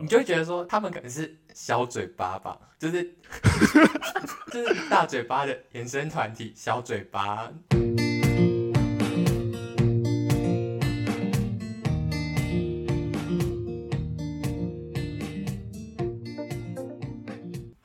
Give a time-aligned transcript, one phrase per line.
[0.00, 3.02] 你就会觉得说他们可能是小嘴巴吧，就是
[4.52, 7.50] 就是大嘴巴的衍生团体，小嘴巴。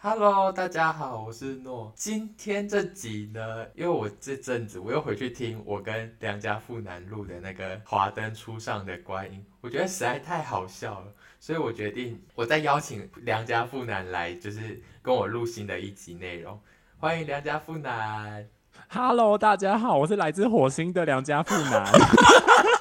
[0.04, 1.94] Hello，大家好，我是诺。
[1.96, 16.60] 今天这集呢，因为我这阵子我又回去听我跟良家富男录的那个《华灯初上》的观音，我觉得实在太好笑了，所以我决定我再邀请良家富男来，就是跟我录新的一集内容。
[16.98, 18.50] 欢迎良家富男。
[18.90, 21.86] Hello，大家好，我是来自火星的良家富男。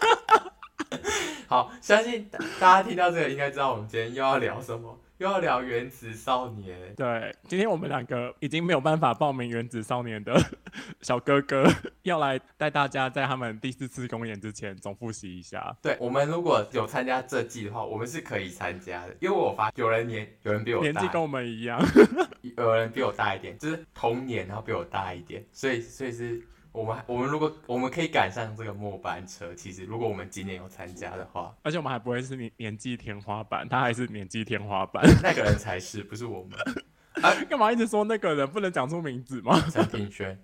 [1.46, 4.98] 好，相信大家听到这个应该知道我们今天又要聊什么。
[5.20, 10.34] 又要聊原子少年，对，今天我们两个已经没有办法报名原子少年的
[11.02, 11.70] 小哥哥，
[12.04, 15.76] 要来带大家在他们第四次公演之前总复习一下。
[15.82, 21.78] 对，我们如果有参加这季的话，我们是可以参加的，因为我发有人年有人比我大，年纪跟我们一样，
[22.56, 26.42] 有人比我大一点，就是同年然后比我大一点，所以所以是。
[26.72, 36.58] 我们我们如果我们可以赶上这个末班车，其实如果我们今年有参加的话，而且我们还不会是年年纪天花板，他还是年纪天花板， 那个人才是，不是我们。
[37.22, 39.60] 啊，干嘛一直说那个人不能讲出名字吗？
[39.68, 40.40] 陈庭轩，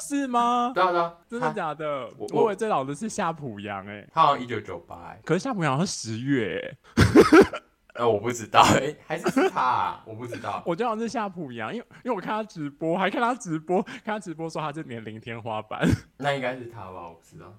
[0.00, 0.72] 是吗？
[0.74, 2.10] 对啊对啊，真的假的？
[2.18, 7.60] 我我以为最老的是夏普阳哎，他好像一九九八哎，可是夏普阳好像十月哎。
[7.94, 10.62] 呃，我不知道，哎、欸，还是是他、啊，我不知道。
[10.66, 15.80] 我就好像是夏普阳，因为因为我看他直播，还看他直播，看他直播说他是年龄天花板，
[16.18, 17.08] 那应该是他吧？
[17.08, 17.54] 我不知道。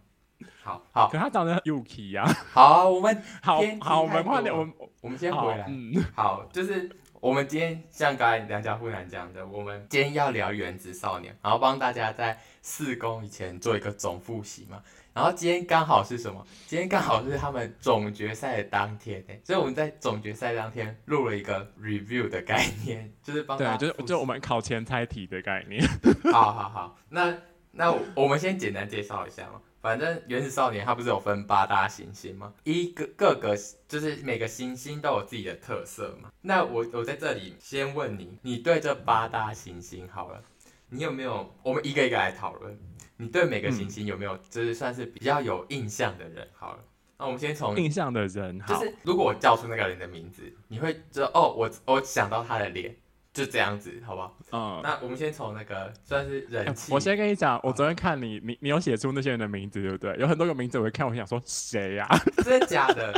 [0.62, 2.26] 好，好，可他长得 Yuki 呀。
[2.52, 5.66] 好，我们 好好，我们快点，我们我们先回来。
[5.70, 6.90] 嗯，好，就是
[7.22, 14.82] 我们今天像刚才梁家富男讲的，我们今天要聊原子少年，然后帮大家在四公以前做一个总复习嘛。
[15.16, 16.46] 然后今天刚好是什么？
[16.68, 25.82] 今天刚好是他们总决赛的当天，所以我们在总决赛当天录了一个 review 的概念， 就是帮大家对，就是就我们考前猜题的概念。
[26.34, 27.34] 好好好，那
[27.72, 29.62] 那我们先简单介绍一下嘛。
[29.80, 32.54] 反正原始少年它不是有分八大行星吗？
[32.66, 33.56] 一个各个
[33.88, 36.30] 就是每个行星都有自己的特色嘛。
[36.42, 40.44] 那我我在这里先问你，你对这八大行星好了，
[40.90, 41.56] 你有没有？
[41.64, 42.78] 我们一个一个来讨论。
[43.18, 46.48] 你对每个行星有没有就是算是比较有印象的人？
[46.54, 46.80] 好了，
[47.18, 52.94] 那我们先从印象的人，就是如果我叫出那个人的名字，你会知道哦，我我想到他的脸，
[53.34, 54.38] 就这样子，好不好？
[54.52, 56.94] 嗯，那我们先从那个算是人气。
[56.94, 60.16] 我先跟你讲，我昨天看你，你你有写出那些人的名字，对不对？
[60.18, 62.08] 有很多个名字，我会看，我想说谁呀？
[62.44, 63.14] 真的假的？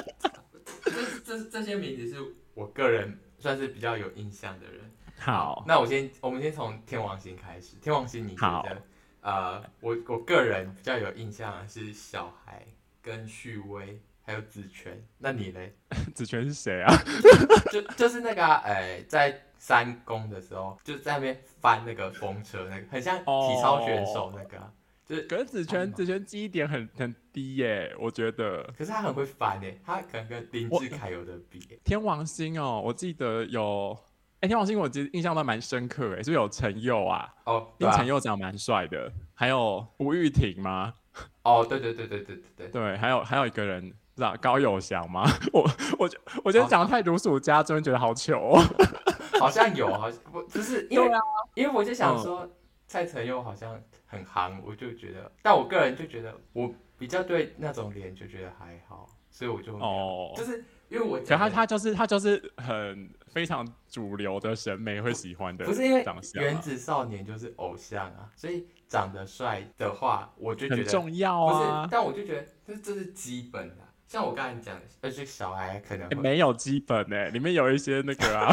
[0.84, 0.92] 这
[1.26, 2.16] 这这些名字是
[2.54, 4.80] 我个人算是比较有印象的人。
[5.18, 7.76] 好，那我先我们先从天王星开始。
[7.82, 8.80] 天王星，你觉得？
[9.22, 12.66] 呃，我我个人比较有印象的是小孩
[13.02, 15.60] 跟旭威还有子权，那你呢？
[16.16, 16.94] 子权是谁啊？
[17.72, 24.72] 就就是那个哎、欸，在三公的时候，就在那边翻那个风车，那个很像体操选手那个，哦、
[25.06, 25.22] 就是。
[25.24, 28.64] 可是子权子权记忆点很很低耶，我觉得。
[28.78, 31.60] 可是他很会翻耶，他可能跟林志凯有的比。
[31.84, 33.98] 天王星哦，我记得有。
[34.40, 37.28] 哎、欸，天王星我其实印象都蛮深刻，哎，是不是有陈佑啊？
[37.46, 40.94] 哦，因为陈佑长得蛮帅的，还有吴玉婷吗？
[41.42, 43.84] 哦，对对对对对对对，还有还有一个人
[44.16, 44.36] 是吧？
[44.40, 45.24] 高友祥吗？
[45.52, 45.68] 我
[45.98, 48.62] 我觉我觉得讲的太如数家珍，觉得好糗哦。
[49.42, 51.20] 好像有，好像不就是因为、啊、
[51.56, 52.52] 因为我就想说、嗯、
[52.88, 63.10] 蔡成佑好像很夯，我就觉得，但我个人就觉得我比较对那种脸就觉得还好，所以我就哦，就是因为我觉得他他就是他就是很。
[63.38, 66.04] 非常主流的审美会喜欢的，不是因为
[66.34, 71.84] 原子少年就是偶像啊，所以长得帅的话，我就觉得很重要啊。
[71.84, 73.76] 不是，但我就觉得这这是基本的。
[74.08, 78.52] 像我刚才讲，而且小孩可能、欸、没有基本呢、欸，里面有一些那个啊。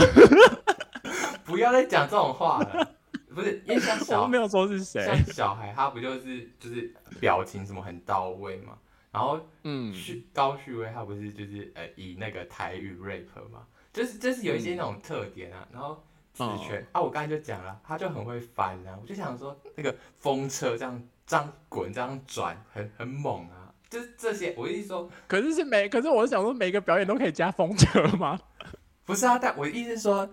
[1.46, 2.86] 不要再讲这种话了，
[3.34, 8.76] 不是因为像小我没有说是谁，像小孩他不就是就是表情什么很到位嘛？
[9.10, 13.66] 然后嗯，旭高旭威他不是就是呃以那个台语 rap 嘛？
[13.94, 16.02] 就是就是有一些那种特点啊，嗯、然后
[16.34, 28.38] 紫权、哦、啊，我刚才就讲了，他就很会翻啊，我就想说那个风车这样这样滚这样转，很很猛啊，就是这些，我意思说，可是是每，可是我想说每个表演都可以加风车吗？
[29.06, 30.28] 不是啊，但我的意思是说。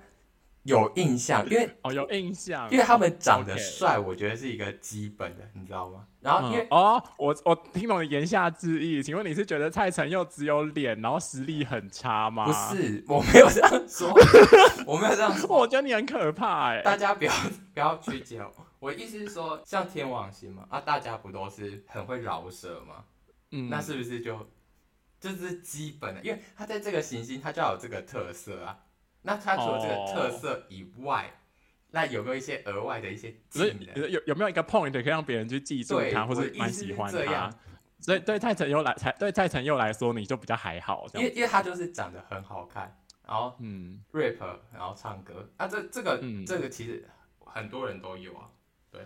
[0.64, 6.06] 有印象，因为哦有印象，因为他们长得帅，我觉得是一个基本的，你知道吗？
[6.20, 12.46] 然后因为、嗯、哦，我我听懂你言下之意，请问你是觉得蔡成佑只有脸，然后实力很差吗？
[12.46, 14.14] 不是，我没有这样说，
[14.86, 17.34] 我没有这样说，我觉得你很可怕哎、欸，大家不要
[17.74, 23.04] 不要曲解我，我意思是说，像天王星嘛，啊，大家不都是很会饶舌吗？
[23.50, 24.48] 嗯，那是不是就
[25.20, 28.78] 这是基本的，因为他在这个行星，他就要有这个特色啊。
[29.24, 31.34] 那他除了这个特色以外，哦、
[31.92, 34.10] 那有没有一些额外的一些技能？
[34.10, 37.50] 有有没有一个 point 可以让别人去记住他，或者蛮喜欢他？
[38.00, 42.98] 所以对蔡承佑来，对蔡承佑来说，你就比较还好，因为因为他就是长得很好看，
[43.28, 44.40] 然后嗯，rap，
[44.74, 45.48] 然后唱歌。
[45.58, 47.08] 啊，这这个、嗯、这个其实
[47.46, 48.50] 很多人都有啊，
[48.90, 49.02] 对，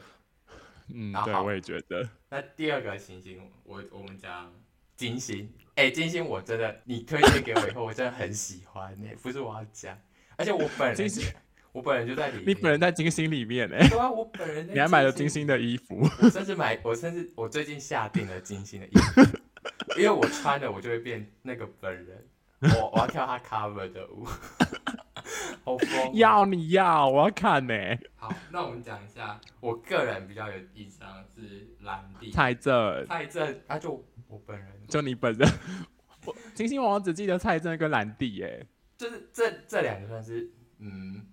[0.94, 2.07] 嗯，对，我也觉得。
[2.29, 4.53] 那第二个行星，我我们讲
[4.95, 9.97] 金星，哎、欸，金星我真的你推荐给我以后，我真的很喜欢，哎，不是我要讲，
[10.36, 11.33] 而且我本人是。
[11.75, 19.21] 我本人就在里面，你本人在金星里面哎，对啊，我本人你还买了金星的衣服，我甚至买，我甚至我最近下定了金星的衣服，
[19.97, 22.25] 因为我穿了我就会变那个本人，
[22.62, 24.24] 我我要跳他 cover 的舞，
[25.65, 27.74] 好疯，要你要，我要看呢。
[28.15, 34.01] 好，那我们讲一下，我个人比较有印象是蓝帝蔡正，蔡正，他就
[34.35, 35.49] 我本人，就你本人，
[36.25, 38.67] 我金星王只记得蔡正跟蓝帝耶，
[38.97, 41.27] 就是这这两个算是嗯。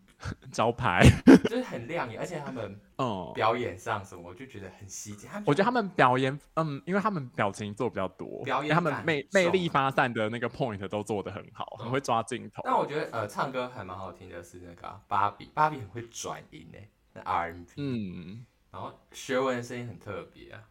[0.53, 1.03] 招牌
[1.51, 5.29] 就是很亮眼，而且他们嗯 表演上什么，我就觉得很吸睛。
[5.45, 12.63] 我觉得他们表演嗯，因为他们表情做比较多，表演他们魅魅力发散的那个 point 都做的很好，很会抓镜头。
[12.65, 20.63] 但我觉得呃，唱歌还蛮好听的是那个芭比，芭比很会转音诶，那 R&B，嗯，然后学文的声音很特别啊。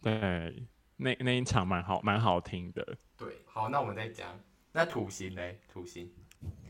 [0.00, 0.64] 对，
[1.02, 2.96] 那那一场蛮好，蛮好听的。
[3.16, 4.38] 对，好，那我们再讲
[4.72, 6.10] 那土星嘞，土星，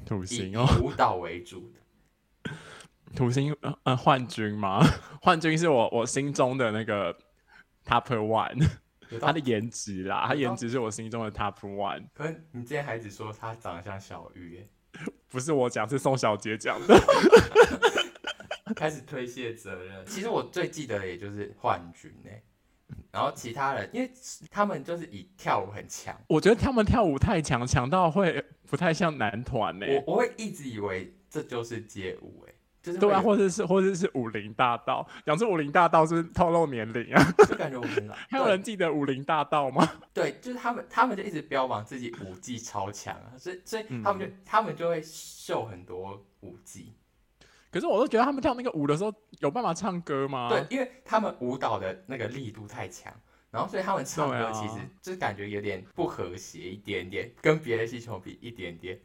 [0.04, 2.50] 土星哦，舞蹈为主的。
[3.14, 4.82] 土星呃幻君吗？
[5.20, 7.14] 幻君是我我心中的那个
[7.84, 8.66] top one，
[9.20, 12.06] 他的颜值啦，他颜值是我心中的 top one。
[12.14, 14.68] 可是你今天还只说他长得像小玉耶？
[15.28, 16.98] 不是我讲，是宋小杰讲的。
[18.74, 20.04] 开始推卸责任。
[20.06, 22.42] 其实我最记得的也就是幻君哎，
[23.12, 24.10] 然后其他人，因为
[24.50, 26.18] 他们就是以跳舞很强。
[26.26, 29.86] 我觉得他们跳舞太强，强到会不太像男团呢。
[30.06, 31.14] 我我会一直以为。
[31.32, 38.14] 这就是街舞哎，就是对啊，或者是或者是武林大道，讲出武林大道是透露年龄啊，就感觉我们老。
[38.28, 39.90] 还有人记得武林大道吗？
[40.12, 46.92] 对，就是他们，他们就一直标榜自己舞技超强啊，所以所以他们就、嗯、他们就会秀很多舞技。
[47.72, 50.50] 可是我都觉得他们跳那个舞的时候有办法唱歌吗？
[50.50, 53.12] 对，因为他们舞蹈的那个力度太强，
[53.50, 59.00] 然后所以他们唱歌其实就是感觉有点不和谐一点点，跟别的星球比一点点。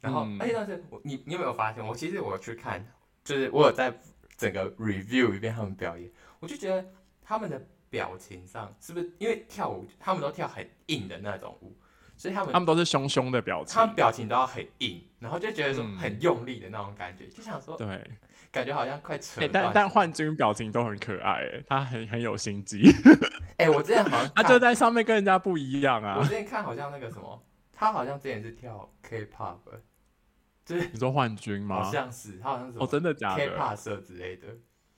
[0.00, 1.86] 然后，而且但是，你你有没有发现？
[1.86, 2.86] 我其实我去看，
[3.24, 3.98] 就是我有在
[4.36, 6.86] 整个 review 一遍他们表演，我就觉得
[7.22, 11.76] 他们的表情上是不是因为跳舞，他们都跳很硬的那种舞，
[12.20, 18.10] 所以他们他们都是凶凶的表情，他们表情都要很硬，然后就觉得说很用力的那种感觉，嗯、就想说，对，
[18.52, 19.40] 感觉好像快扯。
[19.50, 22.82] 但但幻君表情都很可爱，他很很有心机。
[23.56, 26.18] 哎，我之前好像他就在上面跟人家不一样啊。
[26.18, 29.56] 我之前看好像那个什么，他好像之前是跳 K-pop
[30.66, 30.78] 就。
[30.78, 31.82] 是你说幻君吗？
[31.82, 34.46] 好像是，他好像是哦，真的假的？K-pop 社之类的，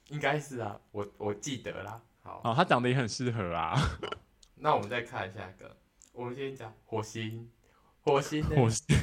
[0.09, 2.03] 应该是啊，我我记得啦。
[2.25, 3.77] 好，哦，他长得也很适合啊。
[4.59, 5.77] 那我们再看下一个，
[6.13, 7.51] 我们先讲火星，
[8.03, 8.97] 火星，火星，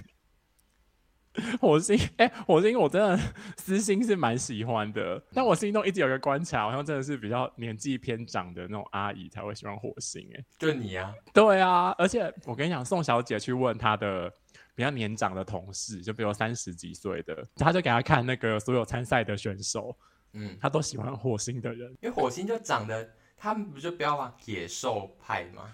[1.60, 3.18] 火星，哎，欸，火星，我真的
[3.58, 11.14] 私心是蛮喜欢的，但我心中一直有一个观察，好像真的是比较年纪偏长的那种阿姨才会喜欢火星，欸，哎，就你啊？
[11.34, 14.32] 对啊，而且我跟你讲，宋小姐去问她的。
[14.76, 19.94] 比较年长的同事，就比如三十几岁的，他就给他看那个所有参赛的选手，
[20.32, 25.70] 嗯，他都喜欢火星的人，因为火星就长得，他们不就标榜野兽派吗？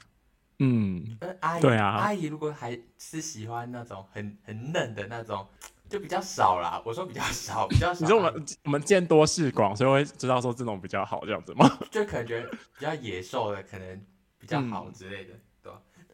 [0.59, 5.47] 嗯，阿姨，对啊，阿姨如果还是喜欢那种很很嫩的那种，
[5.89, 6.81] 就比较少啦。
[6.85, 8.01] 我说比较少，比较少。
[8.01, 11.67] 你说我们我们见多识广，所以会知道说这种比较好这样子吗？
[11.91, 14.05] 就可能觉得比较野兽的可能
[14.37, 15.33] 比较好之类的。
[15.33, 15.41] 嗯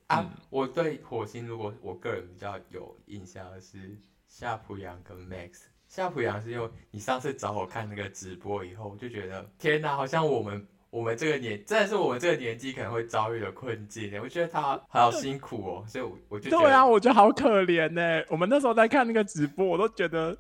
[0.07, 5.61] 啊，嗯、我对火星，如果我个人比较有印象的是夏普阳跟 Max。
[5.87, 14.11] 夏普阳是因为你上次找我看那个直播以后，我就觉得天哪，好像我们我们这个年，真的是我们这个年纪可能会遭遇的困境。
[14.21, 18.23] 我觉得他好辛苦哦，所以我我就对啊，我觉得好可怜呢。
[18.29, 20.37] 我们那时候在看那个直播，我都觉得，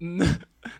[0.00, 0.18] 嗯，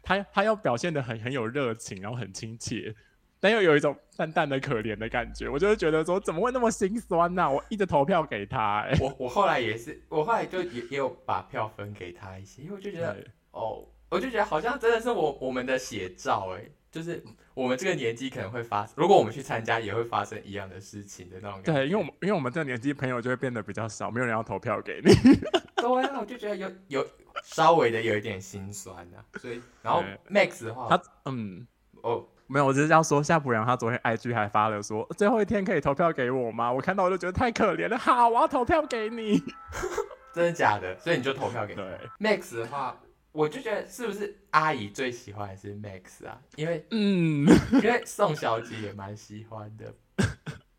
[0.03, 2.95] 他他要表现的很很有热情，然后很亲切。
[3.41, 7.51] 但又有一种淡淡的可怜的感觉，我就会觉得说怎么会那么心酸呢、啊？
[7.51, 17.21] 我一直投票给他、欸，我我后来也是，我后来就也也有把票分给他一些，因为我就觉得哦，我就觉得好像真的是我我们的写照哎、欸，就是
[17.55, 21.61] 我们这个年纪可能会发生，如果我们去参加也会发生一样的事情的那种。
[21.63, 25.13] 对，因为我们因为我们这个年纪朋友就会变得比较少，没有人要投票给你。
[25.75, 27.07] 对啊，我就觉得有有
[27.43, 31.67] 稍微的有一点心酸呐、啊，所以然后 Max 的话，他嗯
[32.03, 32.25] 哦。
[32.47, 36.71] 没有，我只是要说夏普良他昨天 IG 还发了说最后一天可以投票给我吗？
[36.71, 37.97] 我看到我就觉得太可怜了。
[37.97, 39.43] 好，我要投票给你。
[40.35, 40.97] 真的假的？
[40.99, 41.85] 所以你就投票给对
[42.21, 43.01] Max 的话，
[43.35, 46.41] 我就觉得是不是阿姨最喜欢的是 Max 啊？
[46.55, 47.45] 因为嗯，
[47.83, 49.93] 因为宋小姐也蛮喜欢的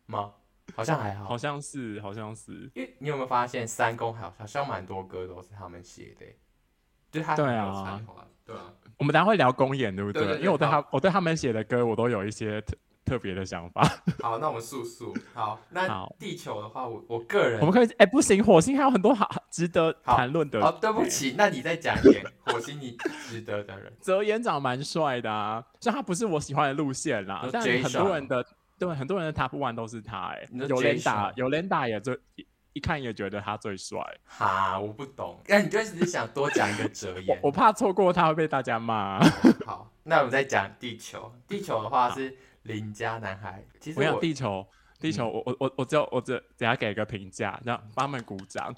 [0.06, 0.32] 吗？
[0.74, 2.70] 好像还好，好像是，好像是。
[2.74, 6.24] 因为你有没有发现三公好像蛮多歌都是他们写的，
[7.10, 8.02] 就是他对啊，
[8.46, 8.72] 对啊。
[8.96, 10.22] 我们等下会聊公演，对不对？
[10.22, 12.62] 对对对，因为我对他，好我对他们写的歌，我都有一些
[13.06, 13.82] 特特别的想法。
[14.20, 15.16] 好，那我们速速。
[15.32, 20.60] 好，那地球的话，我我个人，我们可以，哎、欸，不行，火星还有很多好值得谈论的。
[20.60, 22.94] 哦，对不起，那你再讲一点 火星你
[23.26, 23.90] 值得的人。
[24.00, 28.44] 泽演长蛮帅的啊，虽然他不是我喜欢的路线啦，但很多人的
[28.78, 30.42] 对很多人的 Top One 都是他、欸。
[30.42, 32.18] 哎，有连打，有连打也最。
[32.76, 39.18] 一看也觉得他最帅，哈，我不懂，那你就只是想多讲一个哲言，我怕错过他会被大家骂。
[39.64, 43.64] 好，那我们再讲地球，地球的话是邻家男孩。
[43.80, 44.66] 其实我讲地球，
[45.00, 48.70] 地球，我我我我只有我只等下给一个评价，这样帮他们鼓掌。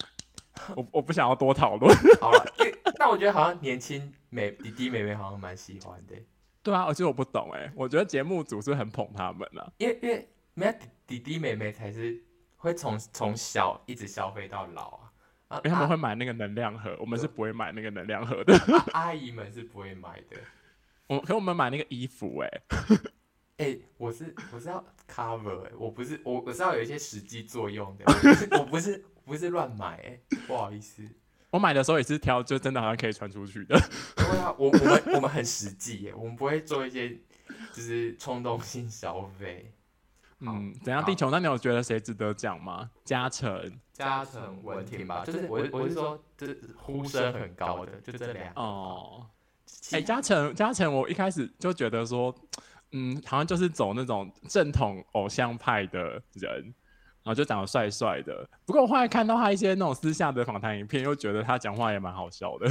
[0.77, 1.93] 我我不想要多讨论。
[2.21, 2.45] 好了，
[2.97, 6.15] 那我觉得好像年轻美弟弟妹妹好像蛮喜欢的。
[6.63, 10.73] 对啊，而且我不懂哎，我觉得节目组是很捧他们啊，因为因为没有
[11.05, 12.23] 弟弟妹妹才是。
[12.59, 14.89] 会从从小一直消费到老
[15.47, 18.53] 啊，啊，因为他们会买那个能量盒，我们是不会买那个能量盒的。
[18.55, 20.37] 啊、 阿姨们是不会买的，
[21.07, 22.61] 我可我们买那个衣服哎、欸，
[23.57, 31.01] 哎、欸，我是我是要 cover 我不是我我是要有一些实际作用的， 我不是我不是不是乱买哎、欸，不好意思，
[31.51, 33.79] 我买的时候也是挑，就真的好像可以穿出去的。
[34.17, 37.09] 对啊，我我们我们很实际耶，我们不会做一些
[37.71, 39.71] 就是冲动性消费。
[40.41, 41.03] 嗯，怎样？
[41.03, 41.29] 地球？
[41.29, 42.89] 那你有觉得谁值得讲吗？
[43.03, 48.61] 嘉诚、嘉诚、文婷吧，就是我，我是说，就是呼声很高的，就这两个。
[48.61, 49.27] 哦，
[49.91, 52.33] 哎、欸，嘉诚，嘉诚，我一开始就觉得说，
[52.93, 55.99] 嗯，好像就是走那种正统偶像派的
[56.33, 56.73] 人，
[57.21, 58.47] 然后就长得帅帅的。
[58.65, 62.67] 不过我后来看到他一些那种私下的访谈影片，又觉得他讲话也蛮好笑的，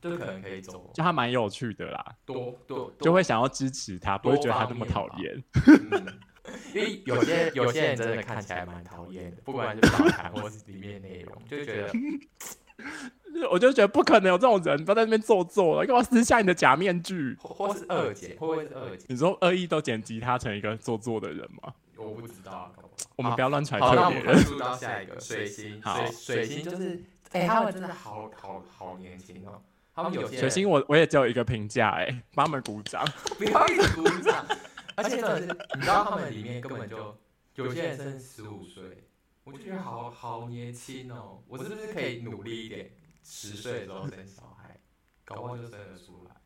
[0.00, 5.44] 就可能可以走，就他蛮有趣的啦，多多就会想要支持他，不会觉得他那么讨厌。
[6.74, 11.92] 因为有些有些人真的看起来蛮讨厌的，不管是访谈或是里面内容，就觉得，
[13.50, 17.36] 我就觉得不可能有这种人，不要在那边做作了，干嘛撕下你的假面具？
[17.40, 19.06] 或是二姐，或是二姐？
[19.08, 21.72] 你说恶意都剪辑他成一个做作的人吗？
[21.96, 22.72] 我不知道，
[23.14, 24.02] 我们不要乱揣测别人。
[24.02, 25.80] 好，那我们进入到下一个水星。
[25.80, 29.62] 水水星就是，哎，他们真的好好好年轻哦。
[29.94, 33.04] 他们有些水星，我我也只有一个评价，哎，帮他们鼓掌，
[33.38, 34.44] 不要一直鼓掌。
[35.02, 37.16] 而且真的是，你知道他们里面根本就
[37.54, 39.08] 有些人生十五岁，
[39.44, 41.42] 我就觉得好好年轻哦。
[41.48, 42.90] 我是不是可以努力一点，
[43.22, 44.80] 十岁的时候生小孩，
[45.24, 46.36] 搞不好就生得出来？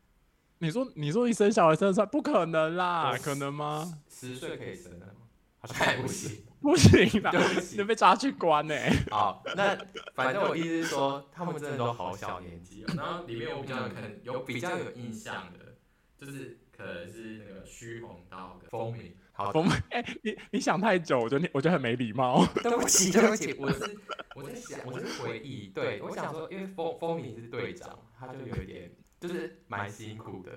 [0.59, 3.99] 你说，你说你生小孩生得出来，不可能啦，可能吗？
[4.09, 5.13] 十岁可以生的吗？
[5.59, 7.31] 好像还不行， 不行啦，
[7.77, 8.75] 你被抓去关呢。
[9.11, 9.77] 好，那
[10.13, 12.93] 反正我意思是说，他们真的都好小年纪哦。
[12.95, 15.75] 然后里面我比较可能有比较有印象的，
[16.17, 16.59] 就是。
[16.77, 22.45] 可能是那个虚红道的风鸣，好风 哎、欸，你你想太久，我觉得你我觉得很没礼貌。
[22.61, 23.97] 对不起，对不起，我是
[24.35, 30.51] 我在想，我是回忆，对我想说，因为风风鸣是队长，他就有一点就是蛮辛苦的，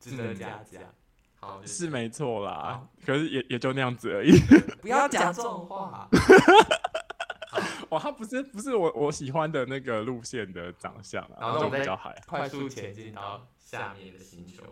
[0.00, 0.82] 值得嘉奖。
[1.40, 4.32] 好，是没错啦，可是也也就那样子而已。
[4.80, 6.08] 不要讲这种话。
[7.90, 14.62] 哇，他不是不是我我喜欢的那个路线的长相啊，然后我们比较海，快速前进到下面的星球。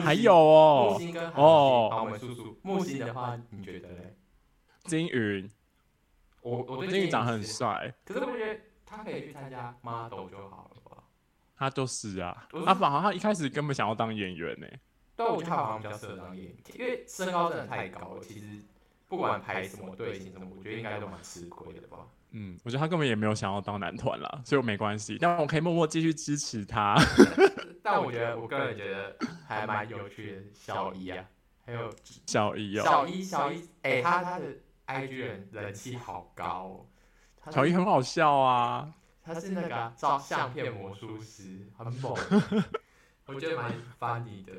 [0.00, 2.58] 还有哦，木星跟哦，好，我们叔叔。
[2.62, 4.16] 木星的话，你觉得嘞？
[4.84, 5.48] 金鱼，
[6.42, 11.04] 我我对金鱼长得很帅，可是我觉得他可以去参加 model 就好了吧？
[11.56, 14.66] 他就是啊，他反而他一开始根本想要当演员呢。
[15.16, 18.20] 对，我觉得他好像比较适合当演员，因为身高真的太高了。
[18.22, 18.62] 其实
[19.08, 21.98] 不管排什么队形什么，我觉得应该都蛮吃亏的吧。
[22.30, 26.94] 嗯，我觉得他根本也没有想要当男团啦，所以我没关系，但我可以默默继续支持他。
[27.82, 30.42] 但我觉得，我个人觉得还蛮有趣的。
[30.52, 31.24] 小一啊，
[31.64, 31.90] 还有
[32.26, 34.44] 小一哦，小一小一，哎、欸，他他的
[34.86, 36.86] IG 人人气好高，
[37.46, 38.92] 哦，小一很好笑啊，
[39.24, 42.14] 他是那个照相片魔术师，很猛，
[43.24, 44.52] 我觉得蛮 funny 的。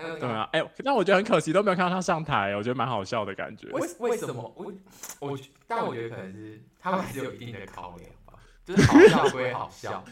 [0.00, 3.68] 还有、对啊，哎、欸，但我觉得很可惜，都没有看到他上台，我觉得蛮好笑的感觉。
[3.68, 4.52] 为为什么？
[4.56, 4.72] 我
[5.20, 10.04] 我，但我觉得可能是他们还是有一定的考量吧，就是好笑 归好笑。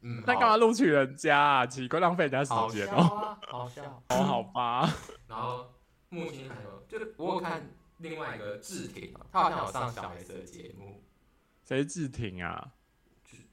[0.00, 1.66] 嗯，那干嘛录取人家啊？
[1.66, 3.02] 奇怪，浪费人家时间哦。
[3.02, 4.02] 好笑啊，好笑。
[4.08, 4.88] 哦，好吧。
[5.28, 5.66] 然后
[6.08, 7.62] 木星还有，就是我有看
[7.98, 11.00] 另外一个志挺，他好像有上小孩子的节目。
[11.64, 12.72] 谁是志挺啊？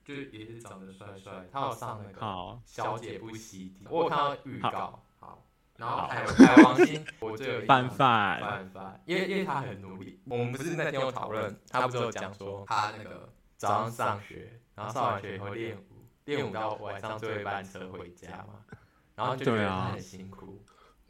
[0.10, 2.20] 就就也是长得帅帅，他有上那个
[2.66, 5.04] 《小姐不熙娣》，我有看到预告。
[5.20, 5.46] 好，
[5.78, 8.42] 然后还有还有王心，我最有 范范。
[8.42, 10.20] 范范，因为因为他很努力。
[10.26, 18.66] 我们不是那天有讨论，他不是有讲说他那个早上上学，然后上完学以后练舞，练舞到晚上最后一班车回家嘛，
[19.14, 20.66] 然后就觉得他很辛苦。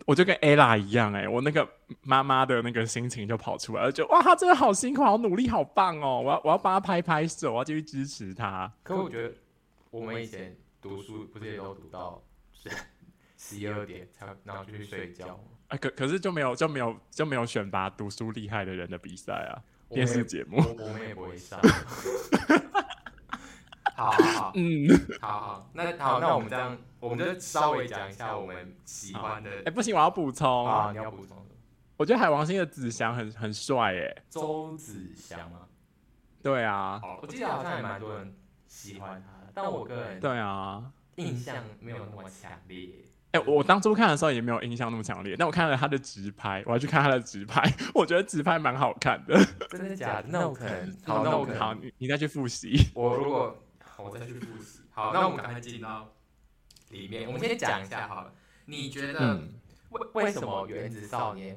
[0.06, 1.68] 我就跟 Ella 一样哎、欸，我那个
[2.02, 6.22] 妈妈的那个心情就跑出来了，就哇，他真的好辛苦，好努力，好棒哦！
[6.22, 8.72] 我要我要帮他拍拍手，我要继续支持他。
[8.82, 9.34] 可我觉得
[9.92, 12.22] 我们以前读书不是也都读到
[13.38, 15.44] 十一二点才然后就去睡觉吗？
[15.68, 21.60] 哎、欸，可可是就没有就没有就没有选拔读书厉害的人的比赛啊，电视节目我，我们也不会上。
[24.00, 24.88] 好好好， 嗯，
[25.20, 29.50] 好好，那好，那我们这样，我们就稍微讲一下我们喜欢的。
[29.50, 31.36] 哎、欸，不行，我要补充啊，你要补充。
[31.98, 35.68] 我觉得海王星的子祥很很帅哎，周子祥吗？
[36.42, 38.34] 对啊，我记得好像也蛮多人
[38.70, 40.82] 喜欢他，但我个人对啊，
[41.18, 42.88] 印象没有那么强烈。
[43.32, 47.62] 哎、欸，我当初看的时候也没有印象那么强烈，但我看了他的直拍，我要去看他的直拍，
[47.94, 49.38] 我觉得直拍蛮好看的。
[49.70, 50.30] 真的假的？
[50.30, 52.78] 那我可能，好，那我可能，好，你你再去复习。
[52.96, 53.54] 我如果。
[54.04, 54.82] 我再去复习。
[54.92, 56.14] 好，那我们赶快进到
[56.90, 57.28] 里面。
[57.28, 58.34] 我们先讲一下好了。
[58.66, 59.42] 你觉得
[59.90, 61.56] 为为什么《原子少年》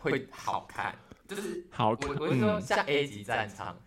[0.00, 0.94] 会好看？
[1.28, 3.78] 就是好，我我是说，像 A 级战场，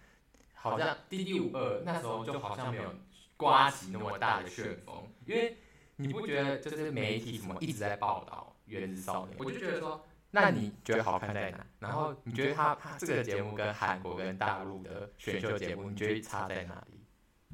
[0.53, 2.95] 好像《D D 五二》那时候就好像没有
[3.37, 5.57] 刮起那么大的旋风，因为
[5.97, 9.37] 你不觉得就是媒体什么一直在报道《原子少年》？
[9.43, 11.65] 我就觉得说，那你觉得好看在哪？
[11.79, 16.94] 然后你觉得他他这个节目跟韩国跟大陆的选秀节目，你觉得差在哪里？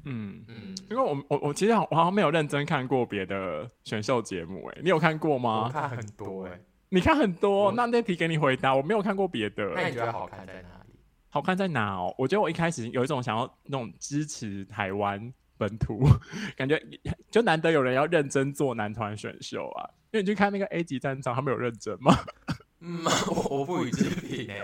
[0.04, 5.64] 嗯嗯，因为我我我其实我好像没有认真看过别的选秀节目，哎，你有看过吗？
[5.66, 9.72] 我看很多，哎，你看很多，那那题给你回答，我没有看过别的。
[9.74, 10.94] 那你觉得好看在哪里？
[11.30, 12.14] 好看在哪哦？
[12.18, 16.02] 我觉得我一开始有一种想要那种支持台湾本土，
[16.56, 16.80] 感觉
[17.30, 22.14] 就难得有人要认真做男团选秀啊，因为你去看那个 A 级战场，他们有认真吗？
[22.84, 24.60] 嗯，我我不予置评哎，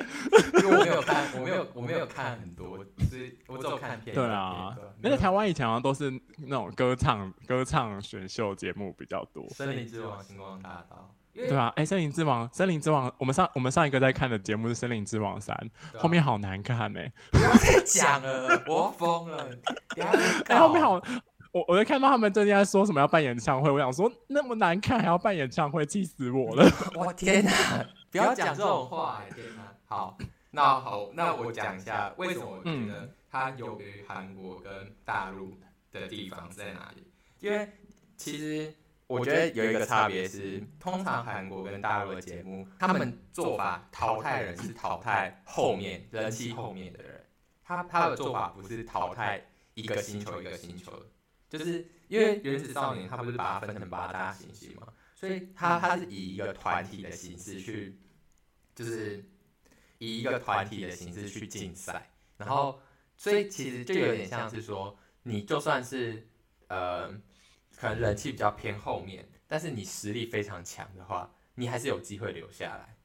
[0.60, 4.12] 因为我没有看，我没有我没有看很多，就是我只有看片。
[4.12, 9.48] 对啊，那个台湾以前好像都是那种歌唱歌唱选秀节目比较多。
[9.50, 11.14] 森林之王、星光大道。
[11.32, 15.56] 对啊，哎，森林之王，森林之王，我们上我们上一个在看的节目是森林之王三，
[15.94, 17.12] 后面好难看哎。
[17.30, 19.48] 不要再讲了，我疯了。
[20.48, 21.00] 哎，后面好，
[21.52, 26.70] 我我就看到他们最近在说什么要办演唱会，我想说那么难看还要办演唱会，气死我了。
[26.94, 27.50] 我天哪！
[28.10, 29.62] 不要讲这种话，欸，天哪！
[29.86, 30.18] 好，
[30.50, 34.72] 那好，那我讲一下为什么我觉得它优于韩国跟
[35.04, 35.58] 大陆
[35.90, 37.04] 的地方在哪里？
[37.40, 37.68] 因为
[38.16, 38.74] 其实
[39.06, 47.24] 我觉得有一个差别是，通常韩国跟大陆的节目，他们做法淘汰人是淘汰后面人气后面的人，
[47.64, 49.42] 他他的做法不是淘汰
[49.74, 50.92] 一个星球一个星球，
[51.48, 54.92] 就是因为原子少年他不是把它分成八大行星嘛？
[55.14, 57.98] 所以他他是以一个团体的形式去，
[58.74, 59.24] 就是
[59.98, 62.80] 以一个团体的形式去竞赛，然后
[63.16, 66.28] 所以其实就有点像是说，你就算是
[66.68, 67.08] 呃
[67.76, 72.96] 可能人气比较偏后面，但是你实力非常强的话，你还是有机会留下来。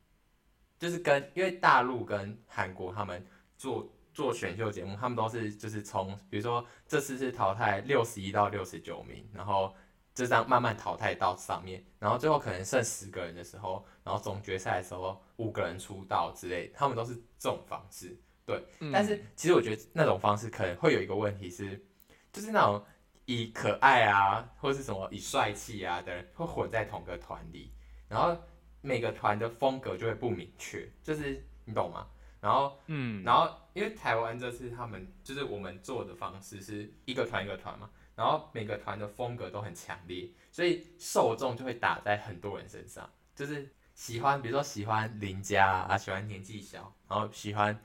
[0.78, 3.26] 就是跟因为大陆跟韩国他们
[3.58, 9.74] 做做选秀节目，他们都是就是从比如说这次是淘汰六十一到六十九名，然后。
[10.16, 18.16] 就这样慢慢淘汰到上面，然后最后可能剩十个人的时候，然后总决赛的时候五个人出道之类，他们都是这种方式。
[18.46, 21.84] 对，嗯、但是其实我觉得那种方式可能会有一个问题是，
[22.32, 22.86] 就是那种
[23.26, 27.74] 以可爱啊或者是什么以帅气啊的人会混在同个团里，
[28.08, 28.38] 然后
[28.82, 32.06] 每个团的风格就会不明确，就是你懂吗？
[32.40, 37.90] 然后嗯，然后因为台湾这次他们就是我们做的方式是一个团一个团嘛。
[38.16, 47.82] 然后每个团的风格都很强烈，所以受众就会打在很多人身上，就是喜欢，比如说喜欢邻家啊，喜欢年纪小，然后喜欢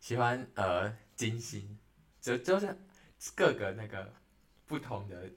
[0.00, 1.78] 喜欢呃金星，
[2.20, 2.76] 就就是
[3.36, 4.12] 各个那个
[4.66, 5.30] 不同的，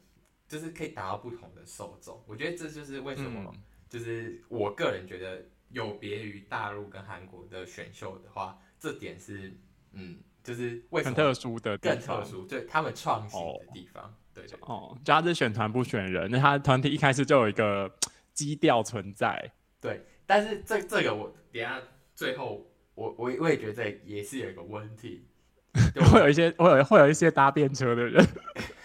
[0.47, 2.19] 就是可以达到不同的受众。
[2.25, 3.53] 我觉得这就是为什么，
[3.87, 9.55] 就是我个人觉得有别于大陆跟韩国的选秀的话，这点是
[9.93, 14.13] 嗯，就是为什么很特殊的，更特殊，对他们创新的地方。
[14.34, 17.93] 对，对，对哦，就他是选团不选人，那他团体一开始就有一个
[18.34, 19.51] 基调存在。
[19.80, 21.82] 对，但是这这个我等下
[22.15, 25.25] 最后我我我也觉得也是有一个问题，
[26.12, 28.25] 会有一些会有会有一些搭便车的人，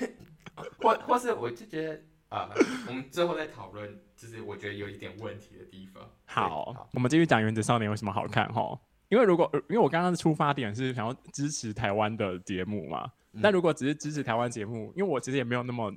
[0.82, 1.94] 或或是我就觉得
[2.28, 6.02] 啊、呃，我们最后再讨论，就是我觉得有一点问题的地方。
[6.24, 8.76] 好，好，我们继续讲《原子少年》为什么好看哈？
[9.08, 13.10] 因为如果因为我刚刚的出发点是想要支持台湾的节目嘛。
[13.42, 15.94] 但如果只是支持台湾节目，因为我其实也没有那么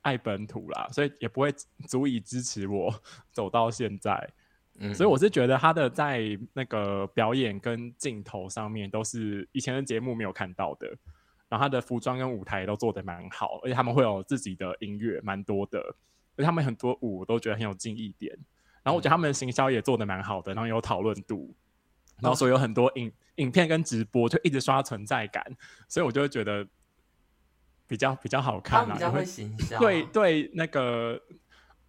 [0.00, 1.52] 爱本土啦，所以也不会
[1.86, 2.90] 足以支持我
[3.30, 4.32] 走到现在。
[4.78, 6.22] 嗯，所以我是觉得他的在
[6.54, 10.86] 那个表演跟镜头上面都是以前的节目没有看到的，
[11.50, 15.78] 然后他的服装跟舞台都做得蛮好，而且他们会有自己的音乐，蛮多的，
[16.36, 18.34] 而且他们很多舞我都觉得很有记忆点。
[18.82, 21.54] 然后我觉得他们的行销也做得蛮好的，然后有讨论度，
[22.20, 25.44] 然后所以有很多影影片跟直播就一直刷存在感，
[25.88, 26.66] 所以我就会觉得
[27.86, 31.20] 比较比较好看啊，比较会行销啊，对对那个。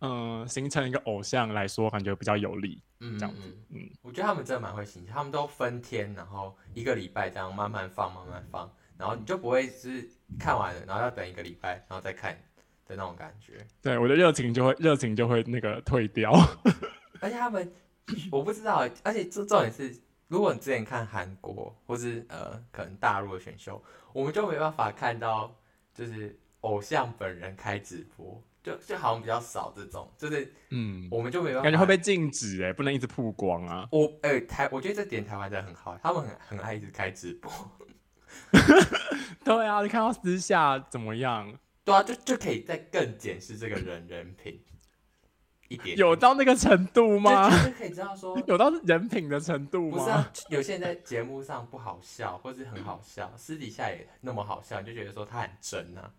[0.01, 2.81] 嗯，形成一个偶像来说，感觉比较有利。
[3.01, 3.41] 嗯，这样子。
[3.67, 12.31] 嗯，我觉得他们真的蛮会形象，他们都分天，然后一个礼拜这样慢慢放，慢慢放，然后你就不会是看完了，然后要等一个礼拜，然后再看
[12.85, 13.67] 的那种感觉。
[13.81, 16.31] 对，我的热情就会热情就会那个退掉。
[17.19, 17.69] 而且他们，
[18.31, 19.93] 我不知道，而且这重点是，
[20.29, 25.53] 如果你之前看韩国或是呃可能大陆的选秀，我们就没办法看到
[25.93, 28.41] 就是偶像本人开直播。
[28.61, 33.87] 就就好像比较少这种，就是嗯，我们就没办法，感觉会被禁止哎、欸，不能一直曝光啊。
[33.89, 37.49] 我哎、欸、台，我觉得这点台湾真的很好，他们很很爱一直开直播。
[39.45, 41.57] 对啊，你看到私下怎么样？
[41.85, 44.61] 对啊，就就可以再更检视这个人人品
[45.69, 47.49] 一点，有到那个程度吗？
[47.49, 49.97] 就是可以知道说 有到人品的程度吗？
[49.97, 56.11] 不是啊，有些人在节目上不好笑，或是很好笑，私底下也那么好笑，你就觉得说他很真啊。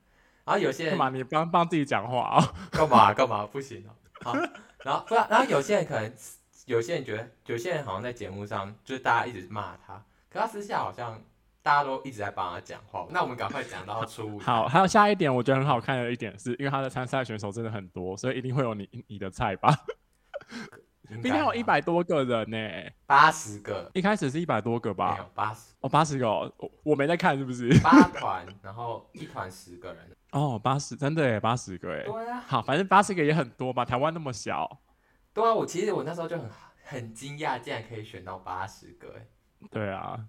[0.47, 1.17] 然后有些人干嘛？
[1.17, 2.55] 你帮帮自己讲话啊？
[2.71, 3.47] 干嘛干嘛？
[3.47, 3.93] 不行哦。
[4.23, 4.35] 好，
[4.85, 6.13] 然后不然，然后有些人可能，
[6.67, 9.95] 有些人觉得，有些人好像在节目上就是大家一直骂他，
[10.31, 11.21] 可他私下好像
[11.63, 13.07] 大家都一直在帮他讲话。
[13.11, 14.39] 那我们赶快讲到初舞。
[14.39, 19.75] 好，还有下一点，我觉得很好看的一点是，因为他的参赛选手真的很多，所以一定会有你你的菜吧？
[21.09, 25.15] 今天有一百多个人呢、欸，八十个，一开始是一百多个吧？
[25.15, 27.69] 没有八十哦，八十个、哦，我我没在看，是不是？
[27.81, 30.17] 八团，然后一团十个人。
[30.31, 32.05] 哦，八十，真的耶，八十个哎。
[32.05, 32.45] 对啊。
[32.47, 33.85] 好，反正八十个也很多吧？
[33.85, 34.81] 台湾那么小。
[35.35, 36.49] 对啊，我其实我那时候就很
[36.85, 39.27] 很惊讶，竟然可以选到八十个哎。
[39.69, 40.27] 对啊。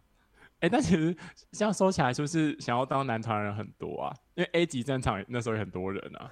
[0.61, 1.15] 哎，但其实
[1.51, 4.15] 这样说起来，是不是想要当男团人很多啊？
[4.35, 6.31] 因为 A 级战场那时候有很多人啊。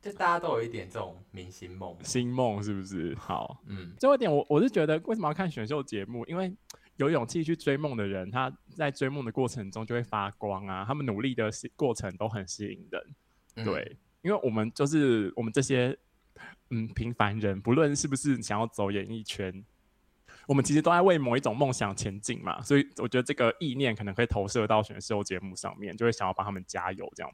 [0.00, 3.14] 就大家都有一点这种明星梦，星梦是不是？
[3.16, 6.24] 好，嗯，最后一点我我是觉得，为什么要看选秀节目？
[6.26, 6.54] 因为
[6.96, 13.02] 有勇气去追梦的人，他在追梦的过程中就会发光啊，他们努力的过程都很吸引人。
[13.56, 15.98] 嗯、对，因为我们就是我们这些
[16.70, 19.64] 嗯平凡人，不论是不是想要走演艺圈，
[20.48, 27.30] 我们其实都在为某一种梦想前进嘛，所以我觉得这个意念可能会投射到选秀节目上面，就会想要帮他们加油这样。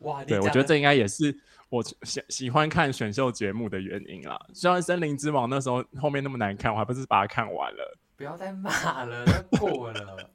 [0.00, 1.34] 哇，对，我觉得这应该也是
[1.70, 4.38] 我喜喜欢看选秀节目的原因啦。
[4.52, 7.98] 虽然《森林之王》那时候后面那么难看，我还不是把它看完了。
[8.16, 8.70] 不要再骂
[9.04, 10.30] 了，都过了。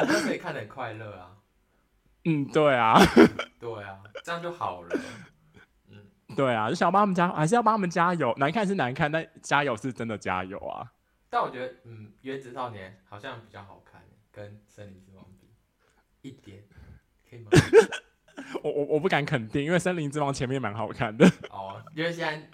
[0.00, 1.32] 我们可以看得很快乐啊。
[2.24, 2.94] 嗯，对啊。
[3.58, 4.96] 对啊，这样就好了。
[6.34, 8.34] 嗯， 对啊，就想要帮他们加，还是要帮他们加油。
[8.36, 10.90] 难看是难看，但加油是真的加油啊。
[11.30, 16.62] 但我觉得，嗯，《原子少年》好像比较好看，跟《森林之王》比一点，
[17.28, 17.50] 可以吗？
[18.62, 21.26] 我我我不敢肯定，因为《森林之王》前面蛮好看的。
[21.50, 22.48] 哦，因为现在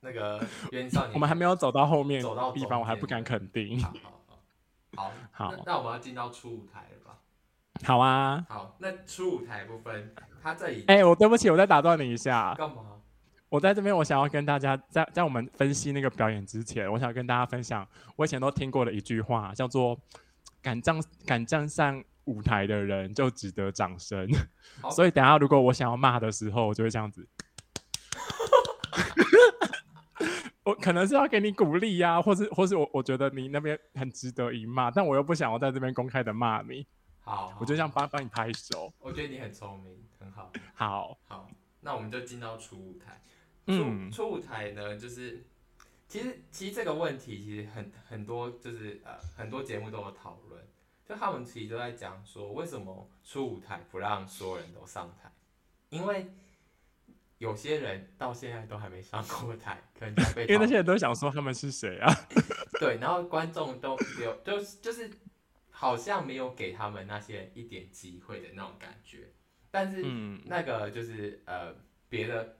[0.00, 3.82] 那个原少年，我们还没有走到后面，走到地方我还不敢肯定。
[3.82, 3.92] 好
[4.96, 7.18] 好好，那，那我们要进到初舞台了吧？
[7.84, 8.44] 好啊。
[8.48, 12.54] 好，那初舞台部分，他这里，哎、欸，我对不起，我再打断你一下。
[12.54, 12.97] 干嘛？
[13.48, 19.98] 我在这边，我想要跟大家在在我们分析那个表演之前，我想跟大家分享我以前都听过的一句话，叫做
[20.62, 22.02] “敢站敢站上”。
[22.28, 24.28] 舞台的人就值得掌声，
[24.90, 27.26] 所以等下如果我想要骂的时候，我就会这样子。
[30.62, 36.86] 我可能是要给你鼓励呀、啊，或是或是我我觉得你那边很值得一骂，但我又不想要在这边公开的骂你。
[37.22, 38.92] 好，我就这样帮帮你拍手。
[38.98, 40.52] 我觉得你很聪明，很好。
[40.74, 41.48] 好，好，
[41.80, 43.22] 那我们就进到初舞台。
[43.68, 45.44] 嗯，初舞台呢，就是
[46.08, 50.60] 其实其实这个问题其实很很多，就是呃很多节目都有讨论。
[51.08, 55.32] 就他们其实都在讲说，为什么初舞台不让所有人都上台？
[55.88, 56.26] 因为
[57.38, 62.12] 有些人到现在都还没上过台，可能被因为那些人都想说他们是谁啊？
[62.78, 65.10] 对，然后观众都有，就就是
[65.70, 69.30] 好像没有给他们那些人一点机会的那种感觉。
[69.70, 70.02] 但是
[70.44, 71.74] 那个就是呃
[72.10, 72.57] 别的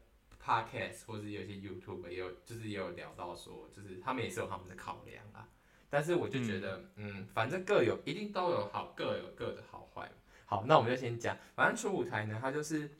[0.48, 5.46] podcast 或者有些 YouTube 也有，就是也有聊到说，就是他们也是有他们的考量啊。
[5.90, 10.10] 但是我就觉得，嗯，嗯，反正各有一定都有好，各有各的好坏。
[10.46, 12.90] 好，那我们就先讲，反正初舞台呢，它就是，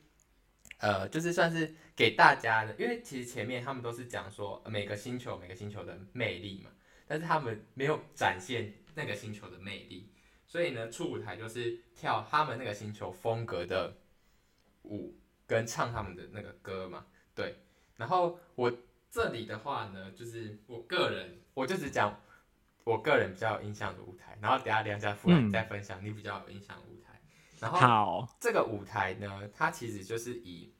[0.77, 6.69] 呃，就是算是给大家的，因为其实前面他们都是讲说每个星球每个星球的魅力嘛，
[7.07, 10.11] 但是他们没有展现那个星球的魅力，
[10.45, 13.95] 所以呢，初舞台就是跳他们那个星球风格的
[14.83, 17.05] 舞，跟唱他们的那个歌嘛。
[17.39, 17.55] 对，
[17.95, 18.69] 然后我
[19.09, 22.19] 这里的话呢，就是我个人，我就只讲
[22.83, 27.13] 我个人比较有印象的舞台，然后等下梁家富来再分享你比较有印象的舞台。
[27.13, 30.73] 嗯、然后好，这个舞台呢，它其实就是以，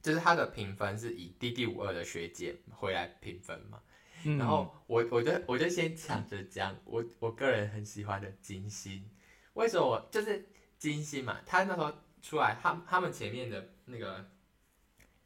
[0.00, 3.78] 就是它的评分是以 DD 五二的学姐回来评分嘛。
[4.24, 9.04] 嗯、然后我我就我就先抢着讲我我个人很喜欢的金星，
[9.52, 11.38] 为什么我就是金星嘛？
[11.44, 14.24] 他那时候出来，他他们前面的那个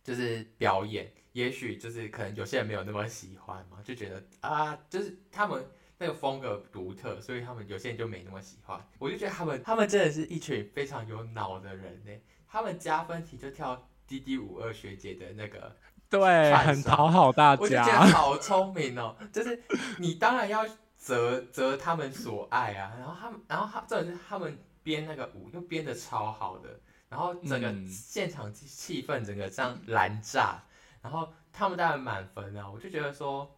[0.07, 5.66] 就是表演，也许就是可能有些人没有那么喜欢嘛，就觉得啊，就是他们
[5.99, 8.81] 那个风格独特，所以他们有些人就没那么喜欢。
[9.01, 12.12] 我就觉得他们他们真的是一群非常有脑的人呢，
[12.47, 15.77] 他们加分题就跳滴滴五二学姐的那个。
[16.09, 17.62] 对，很讨好大家。
[17.62, 19.61] 我就觉得好聪明哦，就是
[19.99, 20.64] 你当然要
[20.97, 30.62] 择择他们所爱啊，然后他们，然后他这是他们编那个舞又编的超好的，然后整个现场气氛整个这样燃炸，
[31.03, 33.51] 然后他们当然满分啊，我就觉得说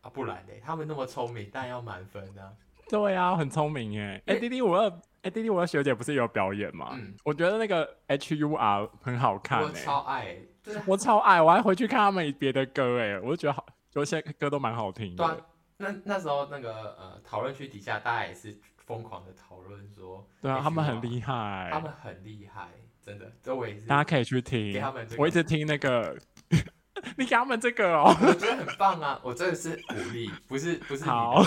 [0.00, 2.52] 啊，不然嘞，他们那么聪明，当然要满分啊。
[2.88, 4.22] 对啊，很聪明哎。
[4.26, 4.90] 哎，DD 五二，
[5.22, 6.92] 哎，DD 我的学姐不是有表演吗？
[6.94, 10.38] 嗯，我觉得那个 HUR 很好看，我超爱。
[10.86, 15.24] 我超爱，我还回去看他们别的歌，哎，我就觉得好，有些歌都蛮好听的。
[15.24, 15.36] 对啊，
[15.76, 22.68] 那那时候那个呃讨论区底下，大家也是疯狂的讨论说，对啊，他们很厉害，他们很厉害，
[23.02, 26.18] 真的，周围大家可以去听，给他们、这个，我一直听那个，
[27.18, 31.44] 你给他们这个哦，我觉得很棒啊，我真的是鼓励，不是不是、那个、好，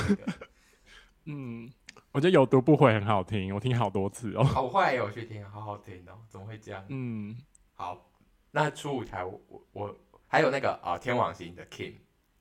[1.25, 1.67] 嗯，
[2.11, 6.85] 我觉得有读不回很好听，我听好多次哦，好我后来也有去听，好好听哦，怎么会这样？
[6.89, 7.35] 嗯，
[7.73, 8.07] 好。
[8.53, 11.93] 那初舞台我我我还有那个啊、呃、天王星的 King，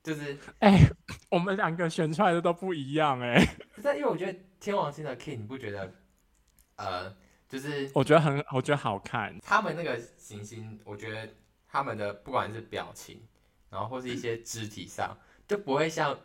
[0.03, 0.89] 就是哎、欸，
[1.29, 3.47] 我们两个选出来的都不一样哎、欸。
[3.81, 5.93] 但因为我觉得天王星的 King，你不觉得
[6.77, 7.13] 呃，
[7.49, 9.37] 就是我觉得很我觉得好看。
[9.41, 11.27] 他们那个行星，我觉得
[11.67, 13.21] 他们的不管是表情，
[13.69, 16.17] 然后或是一些肢体上，就不会像。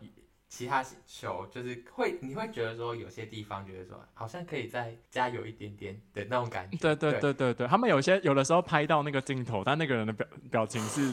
[0.48, 6.78] 其他球就是会，你会觉得说有些地方觉得说好像可以再加油一点点的那种感觉。
[6.78, 11.12] 对对对对对，他们有些有的时候拍到那个镜头，但那个人的表表情是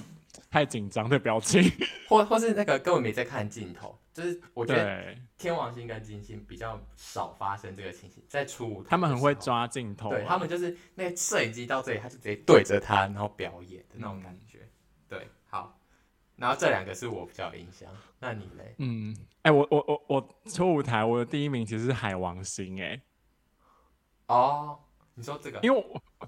[0.49, 1.63] 太紧张的表情，
[2.07, 3.97] 或或是那个根本没在看镜头。
[4.13, 14.59] 就是我觉得天王星跟金星比较少发生这个情形，在初舞台，他们很会抓镜头、啊，对他们就是那个摄影机到这里，他就直接对着他，然后表演的那种感觉。
[14.59, 14.69] 嗯、
[15.09, 15.75] 对，好。
[16.35, 18.75] 然后这两个是我比较有印象，那你嘞？
[18.79, 23.01] 嗯，哎、欸，我我我我初舞台我的第一名其实是海王星、欸，哎。
[24.27, 24.79] 哦，
[25.13, 25.59] 你说这个？
[25.61, 26.01] 因为我，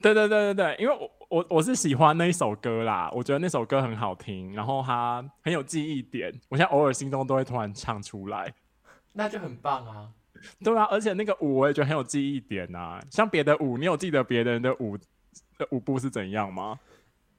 [0.00, 8.52] 对对对对对，因为我我我是喜欢那一首歌啦，我觉得那首歌很好听，然后它很有记忆点，我现在偶尔心中都会突然唱出来，
[9.12, 10.10] 那就很棒啊。
[10.62, 14.98] 对啊，而且那个舞我也觉得很有记忆点啊，像别的舞，你有记得别人的舞
[15.56, 16.78] 的舞步是怎样吗？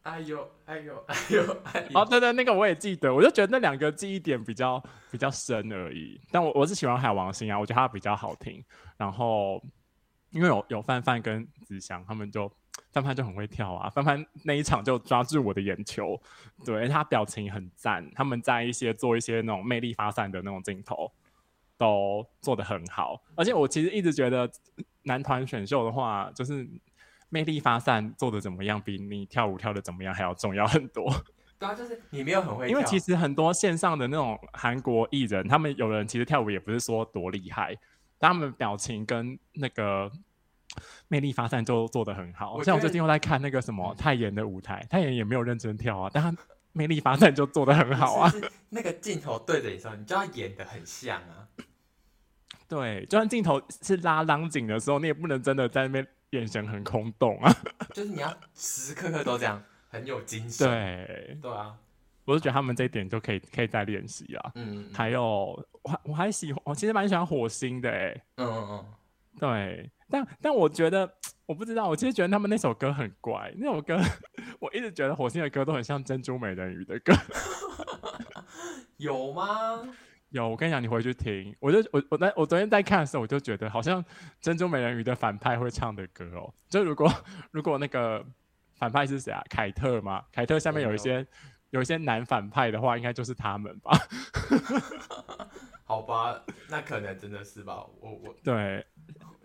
[0.07, 1.99] 哎呦，哎呦， 哎呦，哎呦！
[1.99, 6.19] 哦，对对，那个我也记得，我就觉得那两个记忆点比较比较深而已。
[6.31, 8.63] 但我我是喜欢海王星啊，我觉得它比较好听。
[8.95, 9.61] 然后
[10.29, 12.49] 因为有有范范跟子祥，他们就
[12.93, 16.17] 范范就很会跳啊，范范那一场就抓住我的眼球，
[16.63, 18.09] 对，他表情很赞。
[18.15, 21.11] 他们在一些做一些那种魅力发散的那种镜头
[21.77, 23.21] 都做得很好。
[23.35, 24.49] 而且我其实一直觉得
[25.03, 26.65] 男团选秀的话，就是。
[27.29, 31.11] 魅力发散做的怎么样，比你跳舞跳的怎么样还要重要很多。
[31.59, 32.69] 对啊，就是你没有很会跳。
[32.69, 37.75] 因为其实很多线上的那种韩国艺人，他们有人其实跳舞也不是说多厉害，
[38.19, 40.11] 但他们表情跟那个
[41.07, 42.61] 魅力发散就做的很好。
[42.61, 46.31] 像我最近又在看那个什么泰妍的舞台，泰妍也没有认真跳啊，但他
[46.73, 48.29] 魅力发散就做的很好啊。
[48.29, 51.49] 是是那个镜头对着你说，你就要演的很像啊。
[52.67, 56.07] 对，就算镜头是拉拉紧的时候，你也不能真的在那边。
[56.31, 57.53] 眼神很空洞啊，
[57.93, 60.67] 就是你要时时刻刻都这样，很有精神。
[60.67, 61.75] 对，对啊，
[62.25, 64.51] 我是觉得他们这一点就可以可以再练习啊。
[64.55, 65.23] 嗯，还有
[65.81, 68.21] 我还我还喜欢，我其实蛮喜欢火星的哎。
[68.35, 68.85] 嗯嗯嗯，
[69.39, 71.09] 对，但但我觉得
[71.45, 73.97] 我不知道，我其实觉得他们那首歌很怪，那首歌
[74.59, 77.13] 我一直觉得火星的歌都很像珍珠美人鱼的歌。
[78.97, 79.87] 有吗？
[80.29, 81.55] 有，我跟你讲，你回去听。
[81.59, 84.03] 我就我我那我昨天在看的时候，我就觉得好像
[84.41, 86.53] 珍珠美人鱼的反派会唱的歌哦。
[86.69, 87.11] 就如果
[87.51, 88.23] 如果那个
[88.75, 89.41] 反派是谁啊？
[89.49, 90.23] 凯特吗？
[90.31, 91.25] 凯特下面有一些
[91.69, 93.91] 有一些男反派的话，应该就是他们吧？
[95.85, 97.85] 好吧，那可能真的是吧。
[98.01, 98.85] 我我对，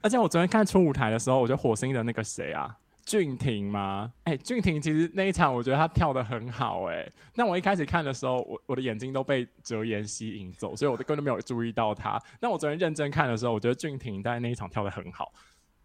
[0.02, 2.76] 而且我昨天看初舞台的时候，我觉得火星的那个谁啊？
[3.04, 4.12] 俊廷吗？
[4.24, 7.12] 哎、欸，俊廷其实那一场我觉得他跳的很好哎、欸。
[7.34, 12.20] 那我一开始看的时候，我我的眼睛都被哲言吸引走，所以我根本都没有注意到他。
[12.40, 15.32] 那我昨天认真看的时候，我觉得俊廷在那一场跳的很好。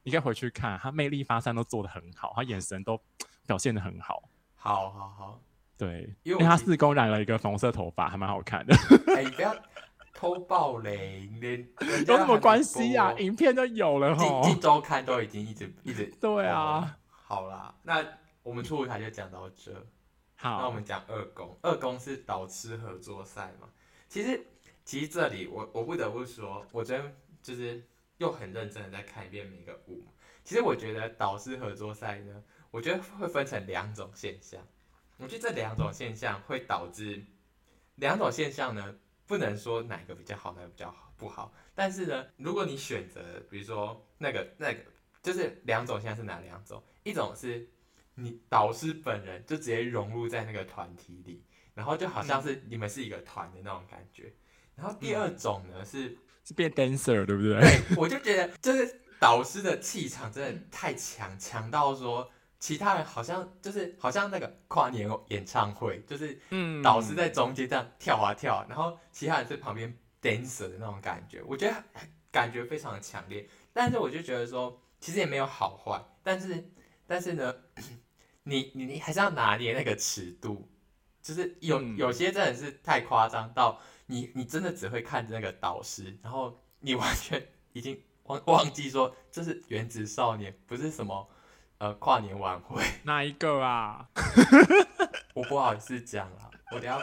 [0.03, 2.97] 你可以回去看，他魅力发散都做的很好，他眼神都
[3.45, 4.23] 表现的很好。
[4.55, 5.41] 好好好，
[5.77, 8.73] 对，因为，他四公染了一个粉红色头发，还蛮好看的。
[9.15, 9.55] 哎、欸，不要
[10.13, 11.67] 偷爆雷，连
[12.07, 13.11] 有什么关系啊？
[13.19, 16.05] 影片都有了哈，一周看都已经一直一直。
[16.21, 16.97] 对啊，
[17.27, 18.07] 好啦，那
[18.41, 19.73] 我们初舞台就讲到这。
[20.37, 23.67] 好，那我们讲二宫，二宫是导师合作赛嘛？
[24.07, 24.41] 其实，
[24.85, 27.03] 其实这里我我不得不说，我觉得
[27.41, 27.83] 就是
[28.19, 30.05] 又很认真的在看一遍每个舞。
[30.45, 34.65] 其实我觉得导师合作赛呢，我觉得会分成两种现象。
[35.17, 37.21] 我觉得这两种现象会导致
[37.95, 41.53] 两种现象呢，不能说哪个比较好，哪个比较好不好。
[41.75, 44.79] 但是呢，如果你选择，比如说那个那个，
[45.27, 46.81] 就是两种现在是哪两种？
[47.03, 47.69] 一种是
[48.15, 54.33] 你导师本人就直接融入在那个团体里，然后就好像是你们是一个团的那种感觉。
[54.75, 57.59] 然后第二种呢是是变 dancer，对不对？
[57.59, 59.01] 对，我就觉得就是。
[59.19, 71.83] 导师的气场真的太强，强到说其他人好像就是好像那个跨年演唱会，就是嗯，导师在中间这样跳啊跳，然后其他人在旁边 dancer 的那种感觉，我觉得
[72.31, 73.49] 感觉非常的强烈。
[73.73, 76.69] 但是我就觉得说，其实也没有好坏，但是
[77.07, 77.55] 但是呢，
[78.43, 80.69] 你你你还是要拿捏那个尺度，
[81.21, 87.41] 就是有有些真的是太夸张到你你真的只会看着那个导师，然后你完全
[87.71, 87.97] 已经。
[88.25, 91.29] 忘 忘记说，这是原子少年，不是什么
[91.77, 92.83] 呃跨年晚会。
[93.03, 94.09] 哪一个啊？
[95.33, 97.01] 我不好意思讲了，我等下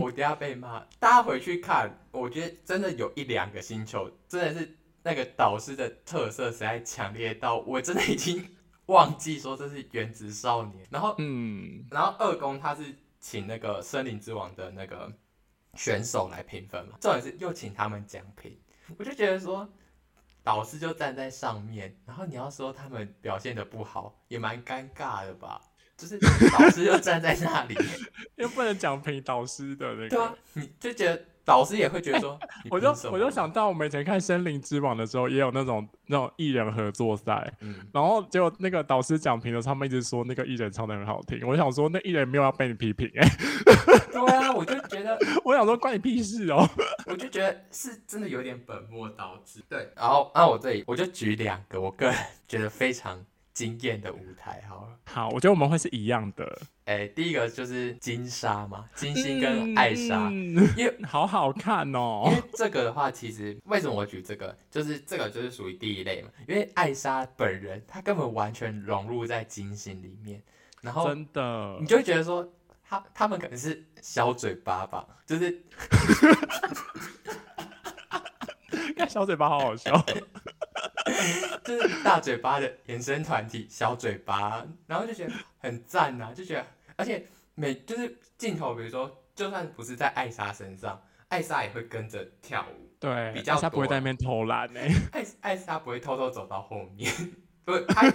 [0.00, 0.84] 我等下被骂。
[0.98, 8.56] 大家回去看，我觉得真的有一两个星球，真的是那个导师的特色实在强烈到，我真的已经
[8.86, 10.86] 忘记说这是原子少年。
[10.90, 15.12] 然后嗯，然后二公他是请那个森林之王的那个
[15.74, 18.58] 选手来评分嘛，重点是又请他们讲评，
[18.96, 19.68] 我就觉得说。
[20.44, 25.60] 导师就站在上面，然后你要说他们表现的不好，也蛮尴尬的吧？
[25.94, 27.74] 就是导师就站在那里，
[28.36, 31.22] 又不能讲评导师的那个，对啊，你就觉得。
[31.48, 32.38] 导师也会觉得说，
[32.70, 46.68] 我就我就想到我们以前看《森林之王》的时候，也有那种那种艺人合作赛，嗯，然后结果那个导师讲评的时候，他们一直说那个艺人唱的很好听，我想说那艺人没有要被你批评哎、欸， 对啊，我就觉得 我想说关你屁事哦，
[47.06, 52.14] 我就觉得是真的有点本末倒置，对，然后那我这里我就举两个，我个人
[52.46, 53.24] 觉得非常。
[53.58, 56.44] 惊艳的舞台，好了，好，我觉得我们会是一样的。
[56.84, 62.22] 哎、欸，第一个就是金沙嘛，金星跟艾莎，嗯、因为 好好看哦。
[62.26, 66.28] 因为这个的话，其实为什么我举这个，就是这个就是属于第一类嘛。
[66.46, 70.40] 因为艾莎本人，她根本完全融入在金星里面，
[70.80, 72.48] 然后真的，你就会觉得说，
[72.88, 75.60] 他他们可能是小嘴巴吧，就是，
[78.96, 79.92] 看小嘴巴好好笑。
[81.64, 86.66] 就是大嘴巴的衍生团体，小嘴巴，然后就觉得很赞呐、啊，就觉得，
[86.96, 94.80] 而且每就是镜头，比如说，就算不是在艾莎身上，艾莎也会跟着跳舞，对，比较她不会在那边偷懒呢。
[95.12, 97.12] 艾 艾莎不会偷偷走到后面，
[97.64, 98.10] 不是，她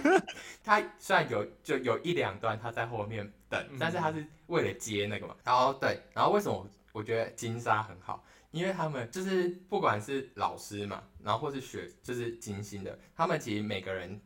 [0.62, 5.34] 她虽然有就有一两段她在后面等，嗯、但是她是为了接那个嘛。
[5.44, 8.24] 然后对，然后为什么我觉得金莎很好？
[8.54, 14.20] 因为他们就是不管是老师嘛，然后或是学就是精心的，他们其实每个人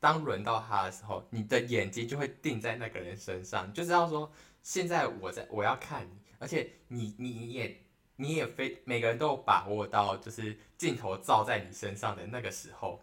[0.00, 7.78] 当轮到他的时候，你的眼睛就会定在那个人身上，就知道说现在我在我要看你，而且你你也
[8.16, 13.02] 你也非每个人都有把握到，就是镜头照在你身上的那个时候，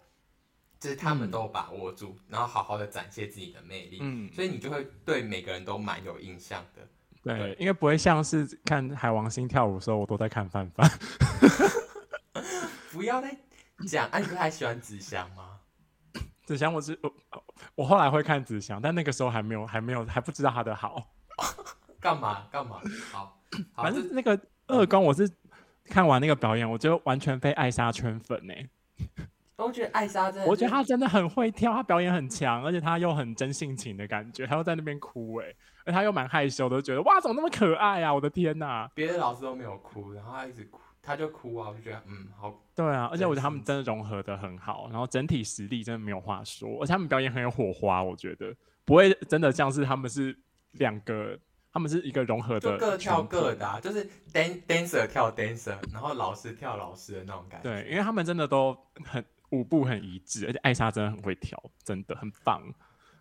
[0.80, 6.88] 就是他们都有把握住，嗯、然后好好的展现自己的魅力，嗯，所以你就会对每个人都蛮有印象的。
[7.24, 10.90] 对，对，因为不会像是看海王星跳舞的时候，我都在看范范。
[12.92, 13.36] 不要再
[13.88, 15.60] 讲，哎、啊，你不是还喜欢子祥吗？
[16.46, 17.14] 子祥，我是我，
[17.76, 21.14] 我后来会看子祥，但那个时候还没有，还没有，还不知道他的好。
[22.00, 22.82] 干嘛干嘛？
[23.12, 23.40] 好，
[23.74, 25.30] 好反正那个二公，我是
[25.86, 28.54] 看完那个表演，我就完全被艾莎圈粉呢。
[29.58, 35.54] 我觉得艾莎真的，我觉得她真的很会跳，她表演很强，而且她又很真性情的感觉，她又在那边哭哎。
[35.84, 38.14] 而她又蛮害羞的，觉得哇，怎么那么可爱啊！
[38.14, 42.62] 我的天哪，别的老师都没有哭，然后她一直哭，她就哭啊，我就觉得嗯，好。
[42.76, 50.38] 对啊，而且我觉得他们真的融合的很好，然后整体实力真的没有话说，而且他们表演很有火花，我觉得不会真的像是他们是
[50.74, 51.38] 两个，
[51.74, 57.70] 他们是一个融合的，各跳各的，啊，就是 dan dancer 跳 dancer，然后老师跳老师的那种感觉。
[57.70, 62.62] 对，因为他们真的都很舞步很一致，而且艾莎真的很会跳，真的很棒。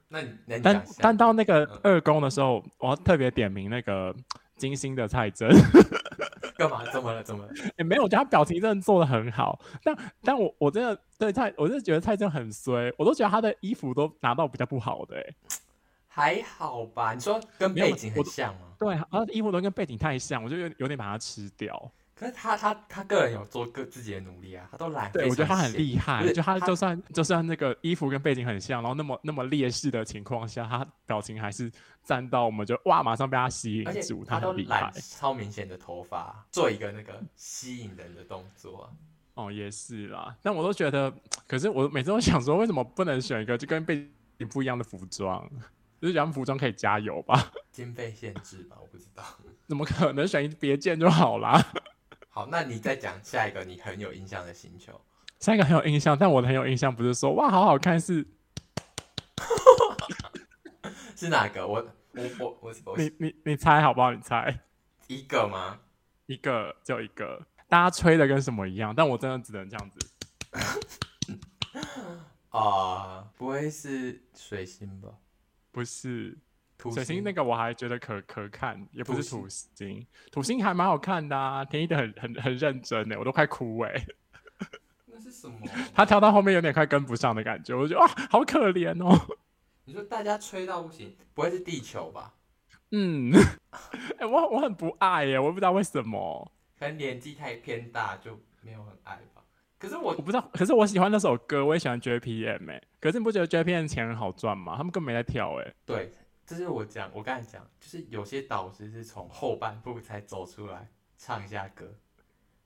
[0.09, 4.15] 那你但但到那个二宫的时候，嗯、我要特别点名那个
[4.57, 5.49] 金星的蔡真。
[6.59, 6.85] 干嘛？
[6.93, 7.23] 怎么了？
[7.23, 7.53] 怎么了？
[7.57, 9.59] 也、欸、没有，我觉得他表情真的做的很好。
[9.83, 15.35] 但但我我真的对蔡，我是觉得蔡真很衰，我都觉得他的衣服都拿到比较不好的、欸。
[16.13, 17.15] 还好吧？
[17.15, 18.63] 你说跟背景很像吗？
[18.79, 21.91] 对啊，衣服都跟背景太像，我就有有点把它吃掉。
[22.21, 25.11] 可是他他他个人有做个自己的努力啊，他都懒。
[25.11, 26.31] 对，我觉得他很厉害。
[26.35, 31.73] 就他就算他就算那个衣服跟背景很像，然后那么那么劣势的情况下，他表情还是
[32.05, 34.23] 站到我们就哇，马上被他吸引住。
[34.23, 38.93] 他都很厉害，超明显的头发，做一个那个吸引人的动作、啊。
[39.33, 40.37] 哦，也是啦。
[40.43, 41.11] 但我都觉得，
[41.49, 44.07] 可是我每次都想说，为什么不能选一个就跟背
[44.39, 45.51] 景不一样的服装？
[45.99, 47.51] 就是讲服装可以加油吧？
[47.73, 48.77] 经费限制吧？
[48.79, 49.25] 我不知道。
[49.67, 51.59] 怎么可能选一别件就好啦？
[52.41, 54.99] 好，那你再讲下一个你很有印象的星球。
[55.41, 58.27] 下一个很有印象，但我的很有印象不是说哇好好看，是
[61.15, 61.67] 是哪个？
[61.67, 64.11] 我我我我，我你你你猜好不好？
[64.11, 64.59] 你猜
[65.07, 65.79] 一个吗？
[66.25, 68.95] 一个就一个，大家吹的跟什么一样？
[68.97, 69.99] 但我真的只能这样子。
[72.49, 75.11] 啊、呃，不会是水星吧？
[75.71, 76.39] 不是。
[76.81, 84.05] 土水星那个我还觉得可可看，也不是土星，土星，还蛮好看的啊，田一的很很很认真呢，我都快哭哎。
[85.07, 85.59] 那是什么？
[85.95, 89.15] 他跳到后面有点快跟不上的感觉，我觉得哇，好可怜哦。
[89.85, 92.33] 你说大家吹到不行，不会是地球吧？
[92.93, 93.31] 嗯，
[94.19, 99.43] 哎、 欸，我我很不爱耶，我也不知道为什么，可能年纪太偏大就没有很爱吧。
[99.79, 104.77] 可是我我不知道，可是我喜欢那首歌，我也喜欢 JPM 哎，可是你不觉得 JPM 钱很好赚吗？
[104.77, 105.75] 他们根本没在跳哎。
[105.85, 106.13] 对。
[106.51, 111.95] 这是我讲，我刚才讲，就是有些导师是从后半部才走出来唱一下歌，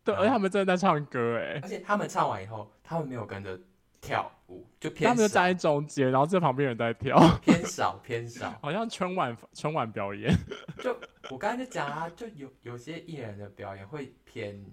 [0.03, 3.61] 对，而且他们真的在唱歌哎，而且他们唱完以后，他们没有跟着
[4.01, 10.35] 跳舞，就偏他们就站在中间，然后这旁边人在跳， 偏少偏少， 好像春晚春晚表演。
[10.83, 14.65] 就我刚才就讲啊，就有有些艺人的表演会偏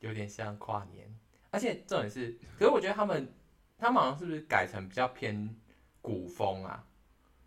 [0.00, 1.10] 有点像跨年，
[1.50, 3.32] 而且重点是，可是我觉得他们
[3.78, 5.56] 他们好像是不是改成比较偏
[6.02, 6.84] 古风啊？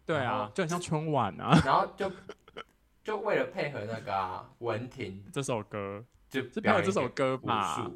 [0.09, 1.55] 对啊，就很像春晚啊。
[1.63, 2.11] 然后就
[3.03, 7.91] 就为了配合那个啊，文婷这首歌，就是配合这首歌吧。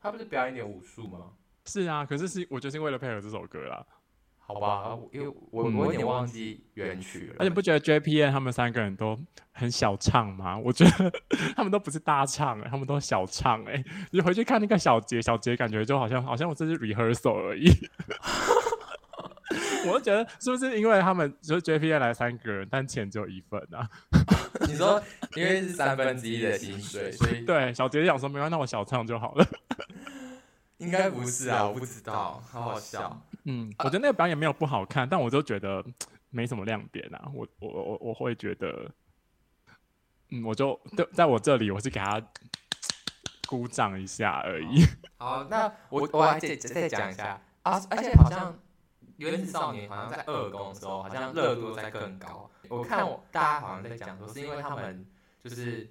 [0.00, 1.30] 他不是表演点武术吗？
[1.66, 3.86] 是啊，可是是我就是为了配合这首歌啦。
[4.38, 7.36] 好吧，因为我我有点忘记原曲了。
[7.38, 9.16] 而且不觉得 JPN 他们三个人都
[9.52, 10.58] 很小唱吗？
[10.58, 11.12] 我觉得
[11.54, 13.84] 他们都不是大唱，他们都小唱哎。
[14.10, 17.68] 你回去看那个小节，小节感觉就好像好像我这是 rehearsal 而已。
[19.86, 23.88] 我就觉得是不是因为他们就是 JPA 来三个人，但钱只有一份啊？
[24.68, 25.02] 你说
[25.34, 29.46] 因为是三分之一的薪水，所以对小杰想说没关系，那我小唱就好了。
[30.78, 33.20] 应该不是啊，我不知道，好好笑。
[33.44, 35.84] 嗯，我觉得那个表演没有不好看，但我就觉得
[36.30, 37.30] 没什么亮点啊。
[37.34, 38.90] 我我我我会觉得，
[40.30, 42.22] 嗯，我就在在我这里，我是给他
[43.46, 44.84] 鼓掌一下而已。
[45.18, 48.58] 好， 好，那我我还再再讲一下啊，而且好像。
[49.20, 52.50] 原子少年好像在二公的时候，好像热度在更高。
[52.68, 55.06] 我看我大家好像在讲说，是因为他们
[55.44, 55.86] 就是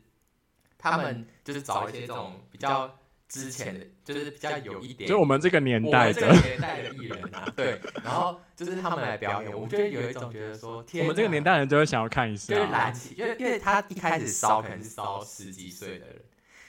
[0.80, 2.92] 他们就是找一些这种比较
[3.28, 7.80] 之前的，就是比较有一点，就我们这个年代的年代的艺人啊，对。
[8.04, 16.16] 然后就是他们来表演，我觉得有一种觉得说，我们这个年代人就会想要看一下，就是燃起，因为因为他一开始烧可能是烧十几岁的人，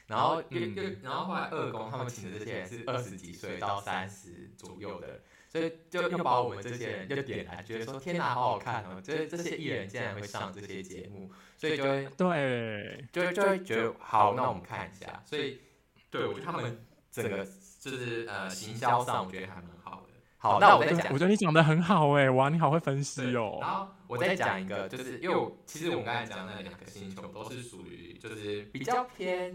[0.06, 5.20] 然后又又然后后来二公他们请的这些人是二十几岁到三十左右的人。
[5.50, 9.00] 所以就又把我们这些人就点燃，觉得说天哪，好好看哦！
[9.00, 15.20] 就是这些艺人竟然会上这些节目，所以就会对，就会就会觉得好，那我们看一下。
[15.26, 15.60] 所以
[16.08, 17.44] 对我觉得他们整个
[17.80, 20.12] 就是呃行销上，我觉得还蛮好的。
[20.38, 23.58] 好，那我再讲，我觉得你讲的很好哎，哇，你好会分析哦。
[23.60, 29.50] 然后我再讲一个，就是因为我其实我们刚才讲的那两个星球都是属于就是比较偏，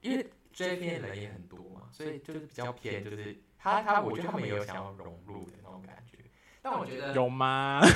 [0.00, 3.40] 因为这边人也很多嘛，所以就是比较偏就是。
[3.58, 6.18] 他他，我觉得他们也有想要融入的那种感觉，
[6.62, 7.80] 但我觉得有吗？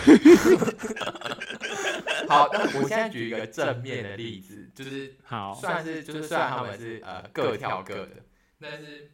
[2.28, 8.24] 好，那我现在举一个正面的例子，就是好，算是就是虽然他们是呃各跳各的，
[8.60, 9.10] 但是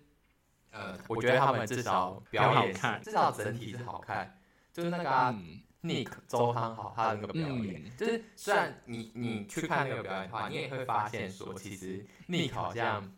[0.71, 4.39] 呃，我觉得他们至少表演看，至少整体是好看。
[4.73, 13.11] 就是那个、啊嗯、Nick 周汤豪他的那个表演，嗯、就是虽然你你去看那个表演的话，你也会发现说，其实 Nick 好像。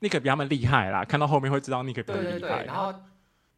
[0.00, 2.38] 尼克比他们厉害啦，看到后面会知道尼克比他们厉害。
[2.38, 2.94] 对对对，然后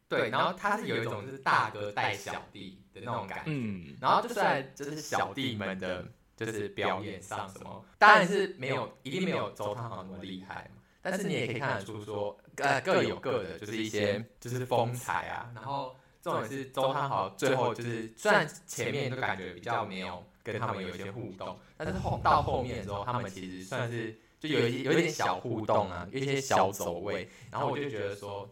[0.07, 3.43] 对，然后他是有一种就是大哥带小弟的那种感觉。
[3.47, 6.03] 嗯，然后就在就是小弟们的，
[6.37, 10.81] 就是表演上什么，当然是没有，一定没有周汤豪那么厉害嘛。
[11.01, 15.51] 但是你也可以看得出说，呃，各有各的，就是一些就是风采啊。
[15.53, 24.17] 然后重点是周汤豪最后就是，虽然前面都感觉比较没有跟他们有一些互动，但是后到后面的时候，他们其实算是。
[24.39, 28.49] 就有一有一点小互动啊，有一些小走位，然后我就觉得说，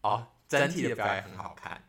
[0.00, 1.80] 哦，整体的表演很好看，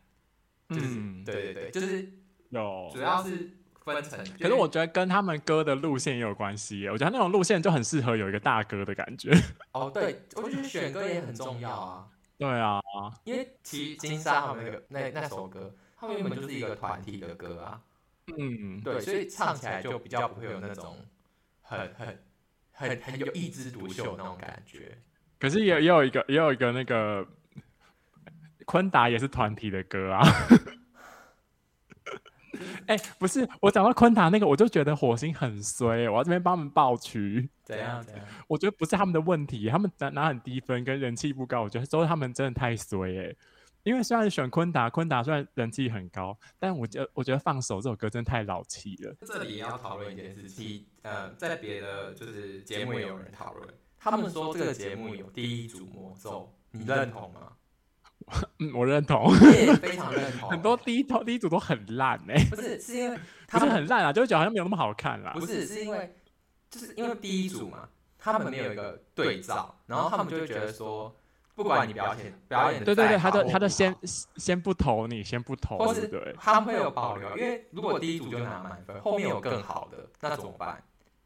[0.68, 2.12] 就是、嗯、对对对，就是
[2.50, 3.50] 有，主要是
[3.84, 4.18] 分成。
[4.38, 6.86] 可是我觉得跟他们歌的路线也有关系。
[6.88, 9.30] 我觉得那种路线就很适合有一个大哥的感觉。
[9.72, 12.06] 哦，对，我觉得选歌也很重要啊。
[12.36, 12.80] 对啊，
[13.24, 17.80] 因为其实金莎他们那个那那首歌，他们原本就是一个团体的歌啊。
[18.36, 20.96] 嗯，对，所以唱起来就比较不会有那种
[21.62, 22.22] 很很
[22.78, 24.96] 很很有一枝独秀那种感觉。
[25.38, 27.26] 可是也也有一个也有一个那个
[28.64, 30.22] 昆达也是团体的歌啊。
[32.86, 37.48] 哎、欸，不是，我讲到昆达那个，我就觉得火星很衰，我要这边帮他们爆区。
[37.62, 38.24] 怎样怎样？
[38.48, 43.34] 我觉得不是他们的问题，他们拿拿很低分跟人气不高，我觉得都是他们真的太衰哎。
[43.84, 49.14] 因为虽然选昆达，昆达虽然人气很高，但我觉得我觉得放手这首歌真的太老气了。
[49.26, 53.68] 这里也要讨论一件事情，呃，在别的就是节目也有人讨论，
[53.98, 57.52] 他们说这个节目有第一组魔咒，你认同吗？
[58.58, 60.50] 嗯，我认同，也非常认同。
[60.50, 63.18] 很多第一套第一组都很烂哎，不是，是因为
[63.48, 65.32] 他们很烂啊，就是觉得好像没有那么好看啦。
[65.32, 66.14] 不是，是因为
[66.68, 71.16] 就是因为第一组嘛，他们没有一个对照，然后他们就会觉得说，
[71.58, 73.94] 不管你表现表演的，对对对，他都他都先
[74.36, 80.82] 先不投你，先不投，或是对，他们会有保留，因为如果第一组就拿满分，后面有更好的，那怎么办？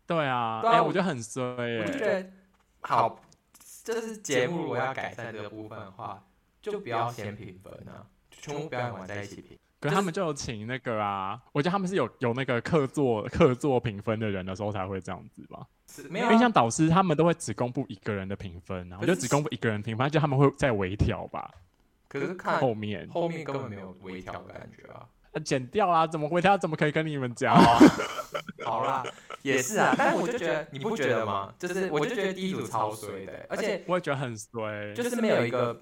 [0.06, 2.26] 对啊，哎，我觉得很衰哎，我就觉得
[2.80, 3.20] 好，
[3.84, 6.22] 这是节目如果要改善这个部分的话。
[6.62, 9.58] 就不要先评分啊，全部表演完在一起评。
[9.80, 15.66] 可是他们就有请那个啊，我觉得他们是有有那个客座客座评分的人的时候才会这样子吧。
[16.08, 21.50] 没有、啊，因为像导师他们都会只公布一个人的评分啊，我就只公布一个人评分，就他们会再微调吧。
[22.08, 25.06] 可是看后面后面根本没有微调的感觉啊，
[25.44, 26.56] 剪掉啦，怎么微调？
[26.56, 27.56] 怎么可以跟你们讲？
[28.64, 29.02] 好啦，
[29.42, 31.52] 也是啊，但是我就觉得你不觉得吗？
[31.58, 35.80] 就是我就觉得第一组超衰的，而且我也觉得很衰，就是没有一个。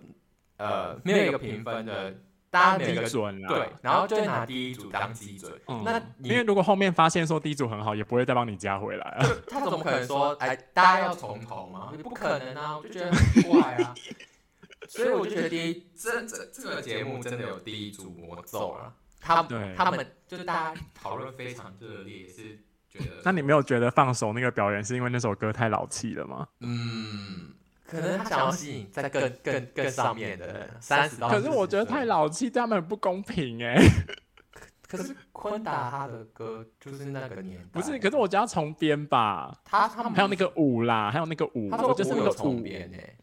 [0.57, 2.15] 呃，没有一个评分的，
[2.51, 3.49] 大家没有一个准了。
[3.49, 5.53] 对，然后就拿第一组当基准。
[5.69, 9.27] 嗯，那因为如果后面发现说第一组很好，也不会再帮你加回来啊。
[9.49, 11.93] 他怎么可能说，哎，大家要从头吗？
[12.03, 13.95] 不可能啊，我就觉得很怪啊。
[14.89, 18.93] 所以我就觉得第一，这这这个节目真的有第一组魔咒啊。
[19.21, 23.23] 他们他们就是大家讨论非常热烈，是觉得。
[23.25, 26.49] 那你没有觉得放手那个表演是因为那首歌太老气了吗？
[26.61, 27.55] 嗯。
[27.91, 33.77] 可能他想要吸引在更更更上面的人三十到，可是我觉得太老气，对他们很不公平哎。
[34.87, 37.99] 可是坤达他的歌就是那个年代，不是？
[37.99, 39.57] 可是我觉得要重编吧。
[39.65, 43.17] 他他们还有那个舞啦，还有那个舞，我就是那个重编哎。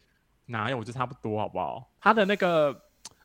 [0.46, 0.78] 哪有？
[0.78, 1.90] 我觉得差不多好不好？
[2.00, 2.74] 他的那个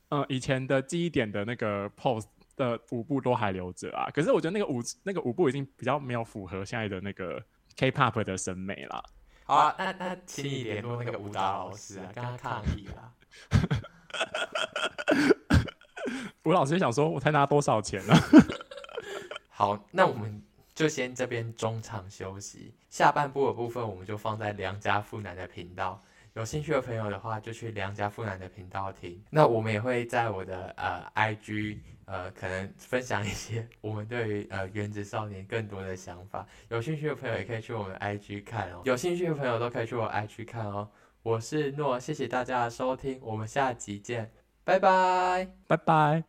[0.10, 2.26] 呃，以前的记忆点的那个 pose
[2.58, 4.10] 的舞步都还留着啊。
[4.14, 7.42] 可是我觉得那个舞那个舞步已经比较没有符合现在的那个
[7.78, 9.04] K-pop 的审美了。
[9.46, 13.12] 好啊，那那请你联络那个舞蹈老师啊，跟他抗议啊。
[16.44, 18.14] 吴老师想说，我才拿多少钱呢？
[19.50, 20.42] 好，那我们
[20.74, 26.02] 就先这边中场休息，下半部的部分我们就放在良家妇男的频道。
[26.34, 29.24] 有兴趣的朋友的话，就去良家富男的频道听。
[29.30, 31.78] 那我们也会在我的呃 IG。
[32.06, 38.82] 呃，可能分享一些我们对于呃原子少年更多的想法，有兴趣的朋友也可以去我们 IG 看哦。
[38.84, 40.90] 有兴趣的朋友都可以去我 IG 看哦。
[41.22, 44.30] 我是诺，谢谢大家的收听，我们下集见，
[44.66, 46.24] 拜拜，拜拜。